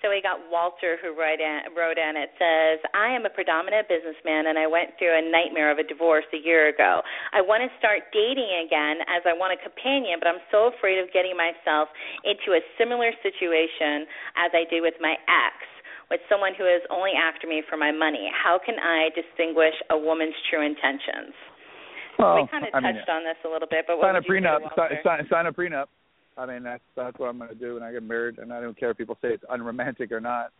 [0.05, 2.13] So we got Walter who wrote in, wrote in.
[2.13, 5.83] It says, "I am a predominant businessman, and I went through a nightmare of a
[5.89, 7.01] divorce a year ago.
[7.33, 11.01] I want to start dating again as I want a companion, but I'm so afraid
[11.01, 11.89] of getting myself
[12.21, 14.05] into a similar situation
[14.37, 15.57] as I did with my ex."
[16.13, 19.97] With someone who is only after me for my money, how can I distinguish a
[19.97, 21.33] woman's true intentions?
[22.19, 24.21] Well, we kind of I mean, touched on this a little bit, but sign a
[24.21, 24.61] say, prenup.
[24.77, 25.89] Sign, sign, sign a prenup.
[26.37, 28.61] I mean, that's that's what I'm going to do when I get married, and I
[28.61, 30.51] don't care if people say it's unromantic or not.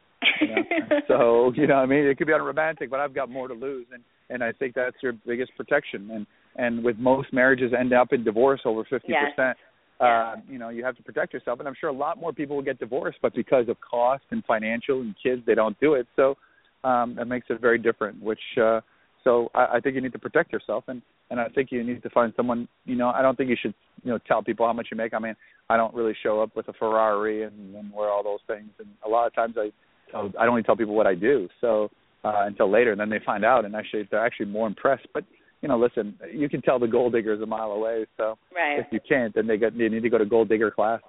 [0.41, 0.61] You know?
[1.07, 3.53] so you know, what I mean, it could be unromantic, but I've got more to
[3.53, 6.09] lose, and and I think that's your biggest protection.
[6.11, 9.57] And and with most marriages end up in divorce over fifty percent.
[9.97, 12.57] Uh, you know, you have to protect yourself, and I'm sure a lot more people
[12.57, 16.05] will get divorced, but because of cost and financial and kids, they don't do it.
[16.17, 16.35] So
[16.83, 18.21] um, that makes it very different.
[18.21, 18.81] Which uh,
[19.25, 22.01] so I, I think you need to protect yourself, and and I think you need
[22.03, 22.69] to find someone.
[22.85, 23.73] You know, I don't think you should
[24.03, 25.13] you know tell people how much you make.
[25.13, 25.35] I mean,
[25.69, 28.87] I don't really show up with a Ferrari and, and wear all those things, and
[29.05, 29.71] a lot of times I
[30.11, 31.49] tell, I don't even tell people what I do.
[31.59, 31.89] So
[32.23, 35.07] uh, until later, and then they find out, and actually they're actually more impressed.
[35.13, 35.25] But
[35.61, 38.05] you know, listen, you can tell the gold digger is a mile away.
[38.17, 38.79] So right.
[38.79, 41.01] if you can't, then they get they need to go to gold digger class.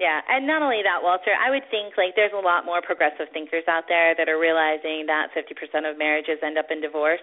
[0.00, 3.28] Yeah, and not only that, Walter, I would think like there's a lot more progressive
[3.36, 5.52] thinkers out there that are realizing that 50%
[5.84, 7.20] of marriages end up in divorce.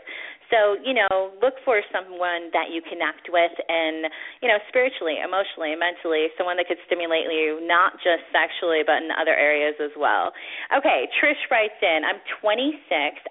[0.54, 4.08] So, you know, look for someone that you connect with and,
[4.40, 9.10] you know, spiritually, emotionally, mentally, someone that could stimulate you not just sexually but in
[9.10, 10.32] other areas as well.
[10.70, 12.78] Okay, Trish writes in, I'm 26.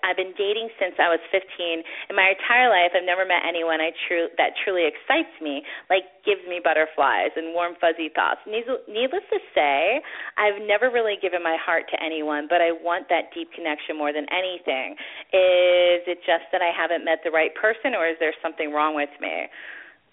[0.03, 1.87] I've been dating since I was 15.
[2.11, 6.05] In my entire life, I've never met anyone I true that truly excites me, like
[6.27, 8.43] gives me butterflies and warm fuzzy thoughts.
[8.45, 10.01] Needless to say,
[10.37, 14.13] I've never really given my heart to anyone, but I want that deep connection more
[14.13, 14.93] than anything.
[15.33, 18.95] Is it just that I haven't met the right person, or is there something wrong
[18.95, 19.47] with me?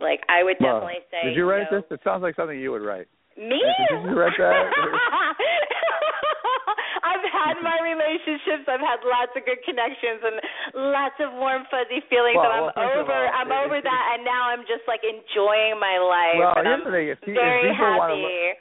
[0.02, 1.30] Like I would Well, definitely say.
[1.30, 1.80] Did you write no.
[1.80, 1.86] this?
[1.92, 3.08] It sounds like something you would write.
[3.38, 3.62] Me?
[3.90, 4.64] Did you write that?
[7.04, 8.64] I've had my relationships.
[8.70, 10.36] I've had lots of good connections and
[10.96, 12.40] lots of warm fuzzy feelings.
[12.40, 13.14] Well, and I'm well, over.
[13.28, 16.40] I'm if- over if- that, and now I'm just like enjoying my life.
[16.40, 17.08] Well, here's I'm the thing.
[17.12, 17.76] If very happy.
[17.76, 18.58] If people very want to look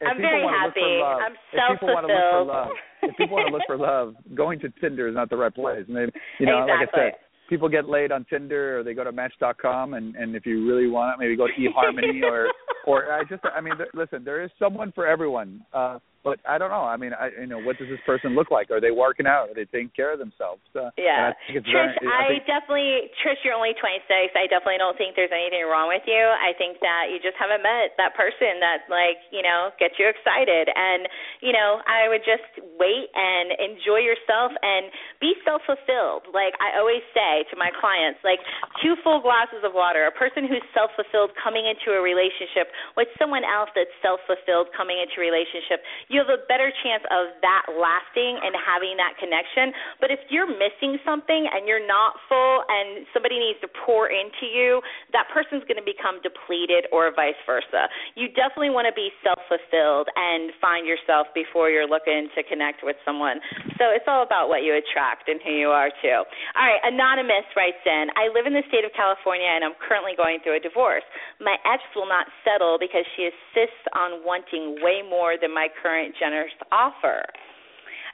[0.00, 1.00] happy.
[1.00, 2.48] love, I'm if people want to look for self-fulfilled.
[2.48, 2.68] love,
[3.02, 5.84] if people want to look for love, going to Tinder is not the right place.
[5.88, 6.06] And they,
[6.38, 7.00] you know, like I Exactly.
[7.02, 7.12] said,
[7.48, 10.88] people get laid on Tinder or they go to Match.com, and and if you really
[10.88, 12.48] want it, maybe go to eHarmony or
[12.86, 15.62] or I just I mean, th- listen, there is someone for everyone.
[15.72, 16.82] Uh, but I don't know.
[16.82, 18.74] I mean, I you know, what does this person look like?
[18.74, 19.46] Are they working out?
[19.46, 20.58] Are they taking care of themselves?
[20.74, 21.30] Uh, Yeah.
[21.30, 24.34] I Trish, very, I, I think, definitely Trish, you're only 26.
[24.34, 26.18] I definitely don't think there's anything wrong with you.
[26.18, 30.10] I think that you just haven't met that person that like, you know, gets you
[30.10, 31.06] excited and,
[31.46, 34.90] you know, I would just wait and enjoy yourself and
[35.22, 36.34] be self-fulfilled.
[36.34, 38.42] Like I always say to my clients, like
[38.82, 40.10] two full glasses of water.
[40.10, 45.22] A person who's self-fulfilled coming into a relationship with someone else that's self-fulfilled coming into
[45.22, 49.72] a relationship, you have a better chance of that lasting and having that connection.
[50.00, 54.46] But if you're missing something and you're not full and somebody needs to pour into
[54.46, 54.84] you,
[55.16, 57.88] that person's going to become depleted or vice versa.
[58.14, 62.96] You definitely want to be self-fulfilled and find yourself before you're looking to connect with
[63.02, 63.40] someone.
[63.80, 66.20] So it's all about what you attract and who you are too.
[66.54, 70.12] All right, anonymous writes in, I live in the state of California and I'm currently
[70.12, 71.04] going through a divorce.
[71.40, 75.95] My ex will not settle because she insists on wanting way more than my current
[76.18, 77.24] generous offer.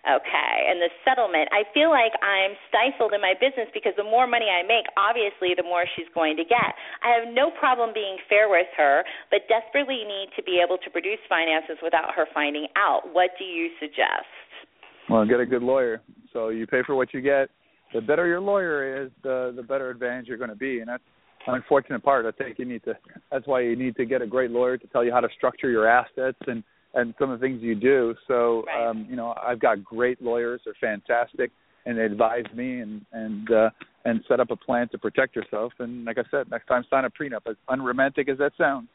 [0.03, 1.47] Okay, and the settlement.
[1.55, 5.55] I feel like I'm stifled in my business because the more money I make, obviously,
[5.55, 6.75] the more she's going to get.
[7.07, 10.91] I have no problem being fair with her, but desperately need to be able to
[10.91, 13.15] produce finances without her finding out.
[13.15, 14.27] What do you suggest?
[15.09, 16.03] well, get a good lawyer.
[16.33, 17.51] So you pay for what you get.
[17.95, 21.03] The better your lawyer is, the the better advantage you're going to be, and that's
[21.47, 22.25] the unfortunate part.
[22.25, 22.95] I think you need to.
[23.31, 25.71] That's why you need to get a great lawyer to tell you how to structure
[25.71, 26.65] your assets and
[26.95, 28.15] and some of the things you do.
[28.29, 28.87] So Right.
[28.87, 30.61] um, you know, I've got great lawyers.
[30.65, 31.51] They're fantastic,
[31.87, 33.71] and they advise me and and uh,
[34.05, 35.73] and set up a plan to protect yourself.
[35.79, 37.47] And like I said, next time sign a prenup.
[37.49, 38.89] As unromantic as that sounds,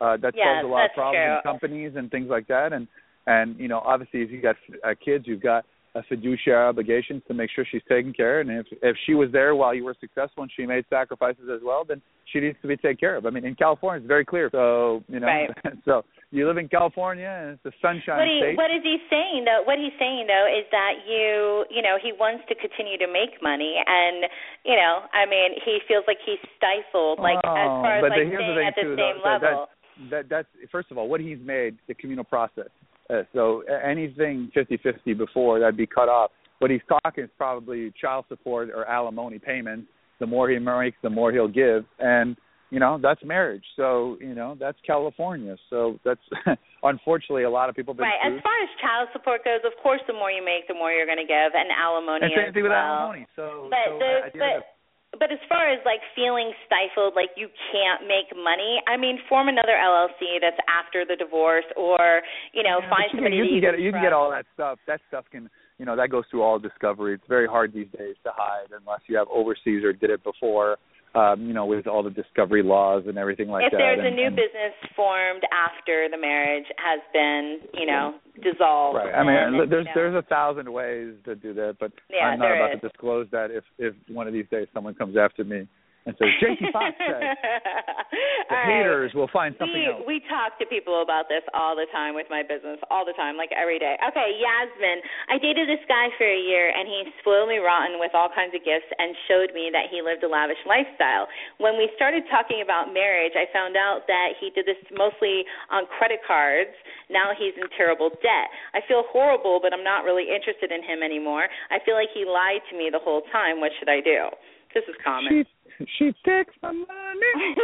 [0.00, 1.34] uh, that Yes, solves a lot of problems true.
[1.34, 2.72] in companies and things like that.
[2.72, 2.86] And
[3.26, 5.64] and you know, obviously, if you've got uh, kids, you've got
[5.96, 8.48] a fiduciary obligation to make sure she's taken care of.
[8.48, 11.60] And if if she was there while you were successful and she made sacrifices as
[11.64, 13.26] well, then she needs to be taken care of.
[13.26, 14.48] I mean, in California, it's very clear.
[14.50, 15.50] So you know, Right.
[15.84, 18.56] so you live in California and it's the sunshine What he state.
[18.58, 19.62] what is he saying though?
[19.62, 23.38] What he's saying though is that you you know he wants to continue to make
[23.40, 24.26] money, and
[24.64, 28.18] you know I mean he feels like he's stifled, like as Oh, far as like
[28.18, 29.68] here's the staying at the too, same though, that- that- level.
[30.10, 32.66] that that's first of all what he's made the communal process.
[33.10, 36.30] Uh, so anything fifty-fifty before that'd be cut off.
[36.60, 39.88] What he's talking is probably child support or alimony payments.
[40.20, 42.36] The more he makes, the more he'll give, and
[42.70, 43.64] you know that's marriage.
[43.76, 45.56] So you know that's California.
[45.68, 46.20] So that's
[46.82, 48.32] unfortunately a lot of people been Right.
[48.32, 51.06] As far as child support goes, of course, the more you make, the more you're
[51.06, 52.80] going to give, and alimony and same thing with well.
[52.80, 53.26] alimony.
[53.36, 54.73] So, But so the end of but
[55.18, 59.48] but as far as like feeling stifled, like you can't make money, I mean, form
[59.48, 63.50] another LLC that's after the divorce, or you know, Yeah, find you somebody can, you
[63.50, 64.78] can get you you can get all that stuff.
[64.86, 65.48] That stuff can
[65.78, 67.14] you know that goes through all discovery.
[67.14, 70.76] It's very hard these days to hide unless you have overseas or did it before.
[71.14, 73.76] Um, you know, with all the discovery laws and everything like if that.
[73.78, 78.96] If there's a new and, business formed after the marriage has been, you know, dissolved.
[78.96, 79.14] Right.
[79.14, 82.26] I mean, look, there's you know, there's a thousand ways to do that, but Yeah,
[82.26, 82.80] I'm not about is.
[82.80, 85.68] to disclose that if if one of these days someone comes after me
[86.04, 88.68] and says JT Foxx said the All right.
[88.68, 90.04] haters will find something we, else.
[90.04, 93.40] We talk to people about this all the time with my business, all the time,
[93.40, 93.96] like every day.
[94.12, 95.00] Okay, Yasmin,
[95.32, 98.52] I dated this guy for a year, and he spoiled me rotten with all kinds
[98.52, 101.24] of gifts and showed me that he lived a lavish lifestyle.
[101.56, 105.88] When we started talking about marriage, I found out that he did this mostly on
[105.88, 106.76] credit cards.
[107.08, 108.48] Now he's in terrible debt.
[108.76, 111.48] I feel horrible, but I'm not really interested in him anymore.
[111.72, 113.64] I feel like he lied to me the whole time.
[113.64, 114.28] What should I do?
[114.74, 115.30] This is common.
[115.30, 115.53] She
[115.98, 117.54] she takes my money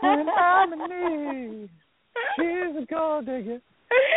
[0.00, 1.70] when I'm in need.
[2.36, 3.60] She's a gold digger.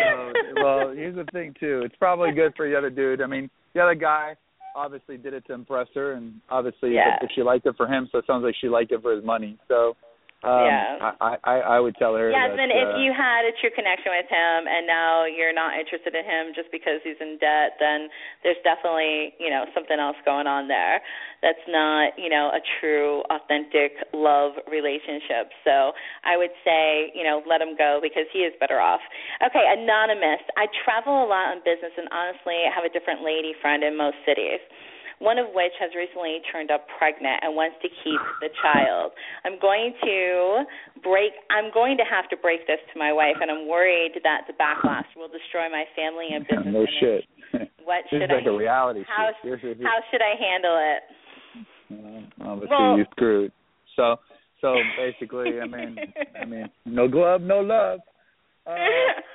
[0.01, 1.81] So, well, here's the thing too.
[1.85, 3.21] It's probably good for the other dude.
[3.21, 4.35] I mean, the other guy
[4.75, 7.15] obviously did it to impress her, and obviously Yeah.
[7.21, 9.13] if, if she liked it for him, so it sounds like she liked it for
[9.15, 9.57] his money.
[9.67, 9.95] So,
[10.43, 11.13] um, Yeah.
[11.21, 12.33] I, I I would tell her.
[12.33, 15.77] Yasmin, that, if uh, you had a true connection with him and now you're not
[15.77, 18.09] interested in him just because he's in debt, then
[18.41, 21.01] there's definitely, you know, something else going on there.
[21.45, 25.53] That's not, you know, a true, authentic love relationship.
[25.61, 25.93] So
[26.25, 29.01] I would say, you know, let him go because he is better off.
[29.45, 30.41] Okay, anonymous.
[30.57, 33.93] I travel a lot on business and honestly I have a different lady friend in
[33.97, 34.61] most cities
[35.21, 39.13] one of which has recently turned up pregnant and wants to keep the child.
[39.45, 40.65] I'm going to
[41.05, 44.49] break I'm going to have to break this to my wife and I'm worried that
[44.49, 47.21] the backlash will destroy my family and business no shit.
[47.85, 49.29] What this should is like I a reality how.
[49.45, 51.01] This how should I handle it?
[52.41, 53.51] Obviously, Well- you screwed.
[53.95, 54.15] So,
[54.61, 55.97] so basically, I mean,
[56.39, 57.99] I mean, no glove, no love.
[58.67, 58.75] Uh,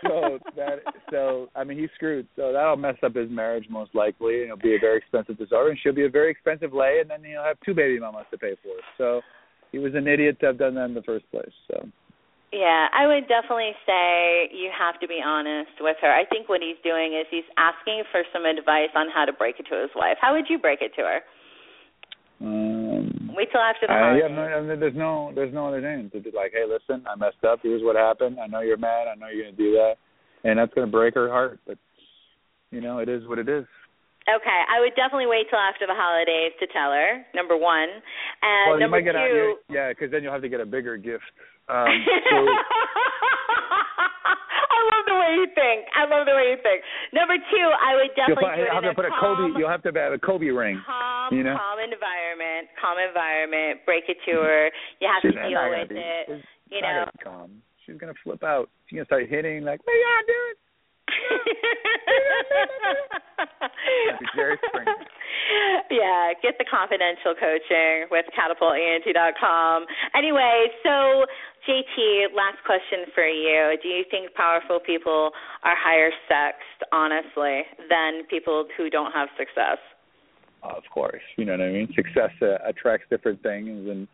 [0.06, 0.78] so that,
[1.10, 2.26] so I mean, he's screwed.
[2.36, 4.42] So that'll mess up his marriage most likely.
[4.42, 7.10] and It'll be a very expensive disorder, and she'll be a very expensive lay, and
[7.10, 8.76] then he'll have two baby mamas to pay for.
[8.98, 9.20] So
[9.72, 11.52] he was an idiot to have done that in the first place.
[11.68, 11.88] So
[12.52, 16.12] Yeah, I would definitely say you have to be honest with her.
[16.12, 19.58] I think what he's doing is he's asking for some advice on how to break
[19.58, 20.16] it to his wife.
[20.20, 21.20] How would you break it to her?
[22.40, 22.65] um,
[23.36, 24.24] Wait till after the holidays.
[24.24, 27.44] have no, there's no, there's no other name to be like, hey, listen, I messed
[27.44, 27.60] up.
[27.62, 28.38] Here's what happened.
[28.40, 29.06] I know you're mad.
[29.12, 29.94] I know you're gonna do that,
[30.44, 31.60] and that's gonna break her heart.
[31.66, 31.76] But
[32.70, 33.64] you know, it is what it is.
[34.26, 37.22] Okay, I would definitely wait till after the holidays to tell her.
[37.34, 37.86] Number one,
[38.42, 39.54] and well, you number might get two.
[39.70, 41.22] yeah, because then you'll have to get a bigger gift.
[41.68, 41.86] Um,
[42.30, 42.36] so
[44.90, 45.86] love the way you think.
[45.92, 46.80] I love the way you think.
[47.12, 49.58] Number two, I would you'll definitely do it have in to put a calm, Kobe.
[49.58, 50.80] You'll have to have a Kobe ring.
[50.86, 51.56] calm, you know?
[51.58, 52.70] calm environment.
[52.78, 53.84] Calm environment.
[53.84, 54.46] Break it to mm-hmm.
[54.46, 54.62] her.
[55.02, 56.24] You have She's to deal with be- it.
[56.70, 57.06] You know.
[57.22, 57.62] calm.
[57.84, 58.70] She's gonna flip out.
[58.86, 60.58] She's gonna start hitting like, "What y'all doing?"
[64.10, 64.94] That'd be Jerry Springer.
[65.90, 69.86] yeah, get the confidential coaching with catapultent.com.
[70.14, 71.24] Anyway, so
[71.68, 73.76] JT, last question for you.
[73.82, 75.30] Do you think powerful people
[75.64, 79.78] are higher sexed, honestly, than people who don't have success?
[80.62, 81.88] Of course, you know what I mean.
[81.94, 84.06] Success uh, attracts different things, and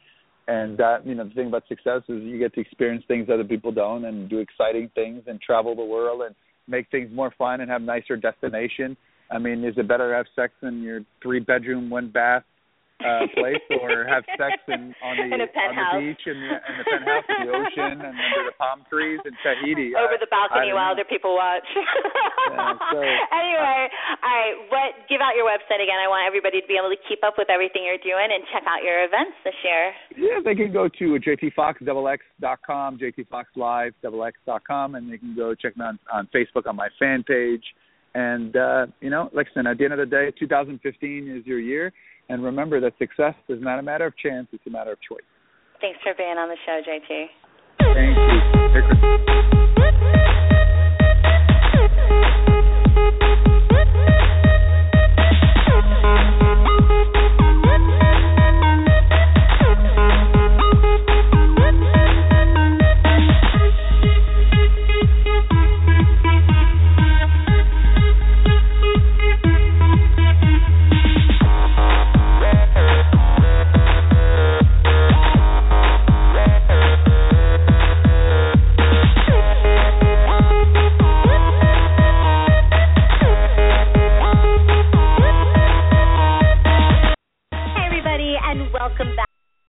[0.48, 3.44] and that you know the thing about success is you get to experience things other
[3.44, 6.34] people don't, and do exciting things, and travel the world, and
[6.68, 8.96] make things more fun, and have nicer destination.
[9.30, 12.44] I mean, is it better to have sex in your three bedroom, one bath
[13.02, 16.74] uh place, or have sex in on the In on the beach and the, and
[16.78, 19.92] the penthouse, the ocean, and under the palm trees in Tahiti?
[19.98, 21.02] Over I- the balcony while know.
[21.02, 21.66] other people watch.
[21.74, 23.02] so-
[23.34, 23.90] anyway,
[24.22, 24.56] all right.
[24.70, 24.90] What?
[25.10, 25.98] Give out your website again.
[25.98, 28.62] I want everybody to be able to keep up with everything you're doing and check
[28.66, 29.92] out your events this year.
[30.16, 36.28] Yeah, they can go to jtfoxx.com, jtfoxxlive.com, and they can go check me on, on
[36.34, 37.64] Facebook on my fan page.
[38.14, 41.92] And uh, you know, listen, at the end of the day, 2015 is your year,
[42.28, 45.22] and remember that success is not a matter of chance; it's a matter of choice.
[45.80, 47.26] Thanks for being on the show, JT.
[47.94, 48.16] Thank
[50.16, 50.21] you.